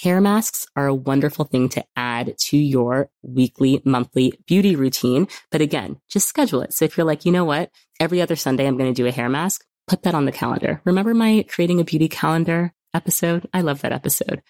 hair 0.00 0.20
masks 0.20 0.66
are 0.76 0.86
a 0.86 0.94
wonderful 0.94 1.44
thing 1.44 1.68
to 1.70 1.84
add 1.96 2.34
to 2.38 2.56
your 2.56 3.10
weekly, 3.22 3.82
monthly 3.84 4.34
beauty 4.46 4.76
routine. 4.76 5.28
But 5.50 5.60
again, 5.60 5.98
just 6.08 6.28
schedule 6.28 6.62
it. 6.62 6.72
So 6.72 6.84
if 6.84 6.96
you're 6.96 7.06
like, 7.06 7.24
you 7.24 7.32
know 7.32 7.44
what? 7.44 7.70
Every 8.00 8.20
other 8.20 8.36
Sunday, 8.36 8.66
I'm 8.66 8.76
going 8.76 8.92
to 8.92 9.02
do 9.02 9.06
a 9.06 9.12
hair 9.12 9.28
mask. 9.28 9.64
Put 9.86 10.02
that 10.04 10.14
on 10.14 10.24
the 10.24 10.32
calendar. 10.32 10.80
Remember 10.84 11.14
my 11.14 11.44
creating 11.48 11.80
a 11.80 11.84
beauty 11.84 12.08
calendar 12.08 12.72
episode? 12.94 13.48
I 13.52 13.60
love 13.62 13.82
that 13.82 13.92
episode. 13.92 14.42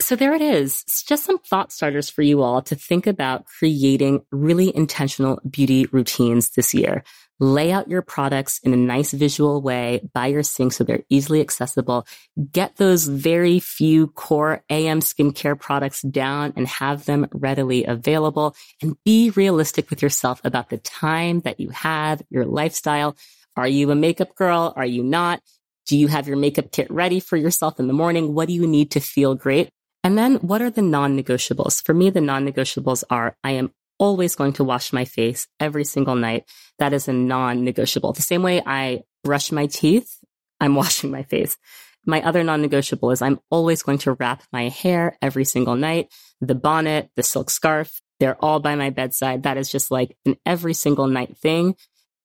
So 0.00 0.16
there 0.16 0.34
it 0.34 0.42
is. 0.42 0.82
It's 0.86 1.02
just 1.04 1.24
some 1.24 1.38
thought 1.38 1.72
starters 1.72 2.10
for 2.10 2.22
you 2.22 2.42
all 2.42 2.62
to 2.62 2.74
think 2.74 3.06
about 3.06 3.46
creating 3.46 4.24
really 4.32 4.74
intentional 4.74 5.38
beauty 5.48 5.86
routines 5.92 6.50
this 6.50 6.74
year. 6.74 7.04
Lay 7.40 7.72
out 7.72 7.88
your 7.88 8.02
products 8.02 8.58
in 8.60 8.72
a 8.72 8.76
nice 8.76 9.12
visual 9.12 9.60
way 9.60 10.00
by 10.12 10.28
your 10.28 10.42
sink 10.42 10.72
so 10.72 10.84
they're 10.84 11.04
easily 11.08 11.40
accessible. 11.40 12.06
Get 12.52 12.76
those 12.76 13.06
very 13.06 13.58
few 13.58 14.06
core 14.08 14.62
AM 14.70 15.00
skincare 15.00 15.58
products 15.58 16.02
down 16.02 16.52
and 16.56 16.68
have 16.68 17.06
them 17.06 17.26
readily 17.32 17.84
available 17.84 18.54
and 18.80 18.96
be 19.04 19.30
realistic 19.30 19.90
with 19.90 20.00
yourself 20.00 20.40
about 20.44 20.70
the 20.70 20.78
time 20.78 21.40
that 21.40 21.58
you 21.58 21.70
have, 21.70 22.22
your 22.30 22.46
lifestyle. 22.46 23.16
Are 23.56 23.68
you 23.68 23.90
a 23.90 23.96
makeup 23.96 24.34
girl? 24.36 24.72
Are 24.76 24.86
you 24.86 25.02
not? 25.02 25.40
Do 25.86 25.98
you 25.98 26.06
have 26.08 26.28
your 26.28 26.36
makeup 26.36 26.70
kit 26.72 26.90
ready 26.90 27.20
for 27.20 27.36
yourself 27.36 27.78
in 27.78 27.88
the 27.88 27.92
morning? 27.92 28.32
What 28.34 28.48
do 28.48 28.54
you 28.54 28.66
need 28.66 28.92
to 28.92 29.00
feel 29.00 29.34
great? 29.34 29.70
And 30.02 30.16
then 30.16 30.36
what 30.36 30.62
are 30.62 30.70
the 30.70 30.82
non-negotiables? 30.82 31.84
For 31.84 31.94
me, 31.94 32.10
the 32.10 32.20
non-negotiables 32.20 33.04
are 33.10 33.36
I 33.42 33.52
am 33.52 33.72
always 33.98 34.34
going 34.34 34.54
to 34.54 34.64
wash 34.64 34.92
my 34.92 35.04
face 35.04 35.46
every 35.60 35.84
single 35.84 36.14
night. 36.14 36.44
That 36.78 36.92
is 36.92 37.08
a 37.08 37.12
non-negotiable. 37.12 38.12
The 38.12 38.22
same 38.22 38.42
way 38.42 38.62
I 38.64 39.02
brush 39.22 39.52
my 39.52 39.66
teeth, 39.66 40.18
I'm 40.60 40.74
washing 40.82 41.10
my 41.10 41.22
face. 41.22 41.56
My 42.06 42.22
other 42.22 42.44
non-negotiable 42.44 43.10
is 43.12 43.22
I'm 43.22 43.40
always 43.50 43.82
going 43.82 43.98
to 43.98 44.12
wrap 44.12 44.42
my 44.52 44.68
hair 44.68 45.16
every 45.22 45.44
single 45.44 45.74
night. 45.74 46.12
The 46.40 46.54
bonnet, 46.54 47.10
the 47.16 47.22
silk 47.22 47.50
scarf, 47.50 48.00
they're 48.20 48.42
all 48.44 48.60
by 48.60 48.74
my 48.74 48.90
bedside. 48.90 49.42
That 49.44 49.56
is 49.56 49.70
just 49.70 49.90
like 49.90 50.16
an 50.26 50.36
every 50.44 50.74
single 50.74 51.06
night 51.06 51.36
thing. 51.38 51.76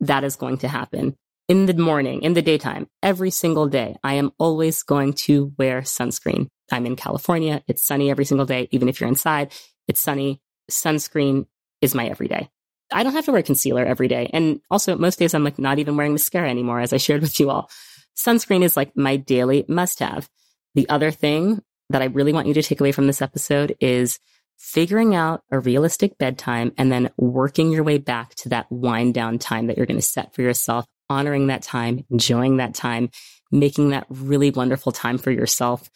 That 0.01 0.23
is 0.23 0.35
going 0.35 0.59
to 0.59 0.67
happen 0.67 1.17
in 1.47 1.65
the 1.65 1.73
morning, 1.73 2.21
in 2.21 2.33
the 2.33 2.41
daytime, 2.41 2.87
every 3.01 3.31
single 3.31 3.67
day. 3.67 3.97
I 4.03 4.13
am 4.13 4.31
always 4.37 4.83
going 4.83 5.13
to 5.13 5.53
wear 5.57 5.81
sunscreen. 5.81 6.47
I'm 6.71 6.85
in 6.85 6.95
California. 6.95 7.63
It's 7.67 7.85
sunny 7.85 8.11
every 8.11 8.25
single 8.25 8.45
day. 8.45 8.67
Even 8.71 8.87
if 8.87 9.01
you're 9.01 9.09
inside, 9.09 9.51
it's 9.87 9.99
sunny. 9.99 10.41
Sunscreen 10.69 11.47
is 11.81 11.95
my 11.95 12.07
everyday. 12.07 12.49
I 12.91 13.03
don't 13.03 13.13
have 13.13 13.25
to 13.25 13.31
wear 13.31 13.43
concealer 13.43 13.85
every 13.85 14.07
day. 14.07 14.29
And 14.33 14.61
also 14.69 14.97
most 14.97 15.19
days 15.19 15.33
I'm 15.33 15.43
like 15.43 15.59
not 15.59 15.79
even 15.79 15.95
wearing 15.95 16.13
mascara 16.13 16.49
anymore, 16.49 16.79
as 16.79 16.93
I 16.93 16.97
shared 16.97 17.21
with 17.21 17.39
you 17.39 17.49
all. 17.49 17.69
Sunscreen 18.17 18.63
is 18.63 18.75
like 18.75 18.97
my 18.97 19.15
daily 19.15 19.65
must 19.67 19.99
have. 19.99 20.29
The 20.75 20.89
other 20.89 21.11
thing 21.11 21.61
that 21.89 22.01
I 22.01 22.05
really 22.05 22.33
want 22.33 22.47
you 22.47 22.53
to 22.55 22.63
take 22.63 22.79
away 22.79 22.91
from 22.91 23.07
this 23.07 23.21
episode 23.21 23.75
is 23.79 24.19
figuring 24.57 25.15
out 25.15 25.41
a 25.51 25.59
realistic 25.59 26.17
bedtime 26.17 26.73
and 26.77 26.91
then 26.91 27.09
working 27.17 27.71
your 27.71 27.83
way 27.83 27.97
back 27.97 28.35
to 28.35 28.49
that 28.49 28.69
wind 28.69 29.13
down 29.13 29.39
time 29.39 29.67
that 29.67 29.77
you're 29.77 29.85
going 29.85 29.99
to 29.99 30.05
set 30.05 30.33
for 30.33 30.41
yourself, 30.41 30.85
honoring 31.09 31.47
that 31.47 31.61
time, 31.61 32.05
enjoying 32.11 32.57
that 32.57 32.73
time, 32.73 33.09
making 33.51 33.89
that 33.89 34.05
really 34.09 34.51
wonderful 34.51 34.91
time 34.91 35.17
for 35.17 35.31
yourself 35.31 35.89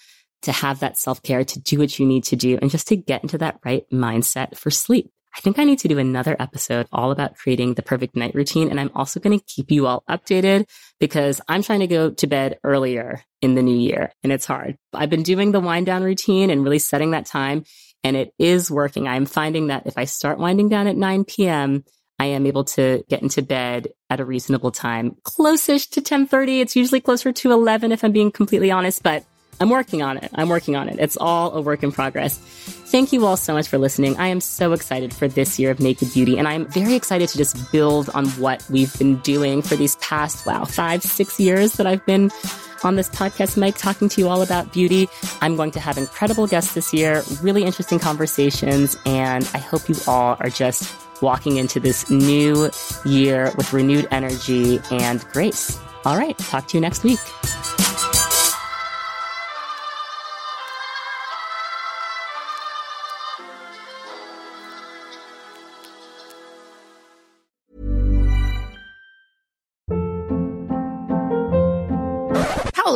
to 0.44 0.52
have 0.52 0.80
that 0.80 0.98
self 0.98 1.22
care, 1.24 1.44
to 1.44 1.60
do 1.60 1.80
what 1.80 2.00
you 2.00 2.06
need 2.06 2.24
to 2.26 2.36
do, 2.36 2.58
and 2.62 2.72
just 2.72 2.88
to 2.88 2.96
get 2.96 3.24
into 3.24 3.38
that 3.38 3.60
right 3.66 3.86
mindset 3.92 4.58
for 4.58 4.72
sleep. 4.72 5.12
I 5.36 5.42
think 5.42 5.58
I 5.58 5.64
need 5.64 5.80
to 5.80 5.88
do 5.88 5.98
another 5.98 6.36
episode 6.40 6.88
all 6.92 7.12
about 7.12 7.36
creating 7.36 7.74
the 7.74 7.82
perfect 7.82 8.16
night 8.16 8.36
routine. 8.36 8.70
And 8.70 8.80
I'm 8.80 8.92
also 8.94 9.20
going 9.20 9.38
to 9.38 9.46
keep 9.46 9.72
you 9.72 9.88
all 9.88 10.04
updated 10.10 10.68
because 11.00 11.42
I'm 11.48 11.64
trying 11.64 11.80
to 11.80 11.88
go 11.88 12.12
to 12.12 12.28
bed 12.28 12.60
earlier 12.64 13.24
in 13.42 13.56
the 13.56 13.64
new 13.64 13.76
year 13.76 14.12
and 14.24 14.32
it's 14.32 14.46
hard. 14.46 14.78
I've 14.94 15.10
been 15.10 15.24
doing 15.24 15.52
the 15.52 15.60
wind 15.60 15.86
down 15.86 16.04
routine 16.04 16.50
and 16.50 16.64
really 16.64 16.80
setting 16.80 17.12
that 17.12 17.26
time 17.26 17.66
and 18.04 18.16
it 18.16 18.34
is 18.38 18.70
working. 18.70 19.08
I'm 19.08 19.26
finding 19.26 19.68
that 19.68 19.88
if 19.88 19.98
I 19.98 20.06
start 20.06 20.38
winding 20.38 20.70
down 20.70 20.88
at 20.88 20.98
9 20.98 21.26
p.m., 21.26 21.84
I 22.20 22.26
am 22.26 22.46
able 22.46 22.64
to 22.66 23.04
get 23.10 23.24
into 23.24 23.42
bed 23.42 23.88
at 24.10 24.20
a 24.20 24.26
reasonable 24.26 24.72
time, 24.72 25.16
close-ish 25.24 25.88
to 25.88 26.00
1030. 26.00 26.62
It's 26.62 26.76
usually 26.76 27.02
closer 27.02 27.32
to 27.32 27.52
11 27.52 27.92
if 27.92 28.04
I'm 28.04 28.12
being 28.12 28.32
completely 28.32 28.72
honest, 28.72 29.02
but 29.02 29.26
I'm 29.60 29.70
working 29.70 30.02
on 30.02 30.18
it. 30.18 30.30
I'm 30.36 30.50
working 30.50 30.76
on 30.76 30.90
it. 30.90 30.98
It's 31.00 31.18
all 31.18 31.54
a 31.56 31.62
work 31.62 31.84
in 31.84 31.92
progress. 31.92 32.38
Thank 32.38 33.12
you 33.12 33.26
all 33.26 33.38
so 33.38 33.54
much 33.54 33.68
for 33.68 33.78
listening. 33.78 34.18
I 34.18 34.28
am 34.28 34.40
so 34.40 34.74
excited 34.74 35.14
for 35.14 35.28
this 35.28 35.58
year 35.58 35.72
of 35.72 35.80
Naked 35.80 36.14
Beauty, 36.14 36.38
and 36.38 36.48
I'm 36.48 36.66
very 36.68 36.94
excited 36.94 37.28
to 37.30 37.38
just 37.38 37.72
build 37.72 38.10
on 38.10 38.28
what 38.32 38.64
we've 38.70 38.96
been 39.00 39.18
doing 39.18 39.62
for 39.62 39.76
these 39.76 39.96
past, 39.96 40.46
wow, 40.46 40.66
five, 40.66 41.02
six 41.02 41.40
years 41.40 41.74
that 41.74 41.88
I've 41.88 42.06
been 42.06 42.30
on 42.84 42.96
this 42.96 43.10
podcast 43.10 43.58
mic 43.58 43.76
talking 43.76 44.10
to 44.10 44.22
you 44.22 44.28
all 44.28 44.42
about 44.42 44.74
beauty. 44.74 45.08
I'm 45.42 45.56
going 45.56 45.72
to 45.72 45.80
have 45.80 45.98
incredible 45.98 46.48
guests 46.48 46.74
this 46.74 46.94
year, 46.94 47.24
really 47.42 47.64
interesting 47.64 48.00
conversations, 48.00 48.98
and 49.06 49.50
I 49.54 49.58
hope 49.58 49.90
you 49.90 49.96
all 50.06 50.38
are 50.40 50.50
just 50.50 50.94
walking 51.22 51.58
into 51.58 51.80
this 51.80 52.10
new 52.10 52.70
year 53.06 53.52
with 53.56 53.74
renewed 53.74 54.08
energy 54.12 54.80
and 54.92 55.22
grace. 55.32 55.80
All 56.06 56.18
right, 56.18 56.38
talk 56.38 56.68
to 56.68 56.78
you 56.78 56.82
next 56.82 57.04
week. 57.04 57.20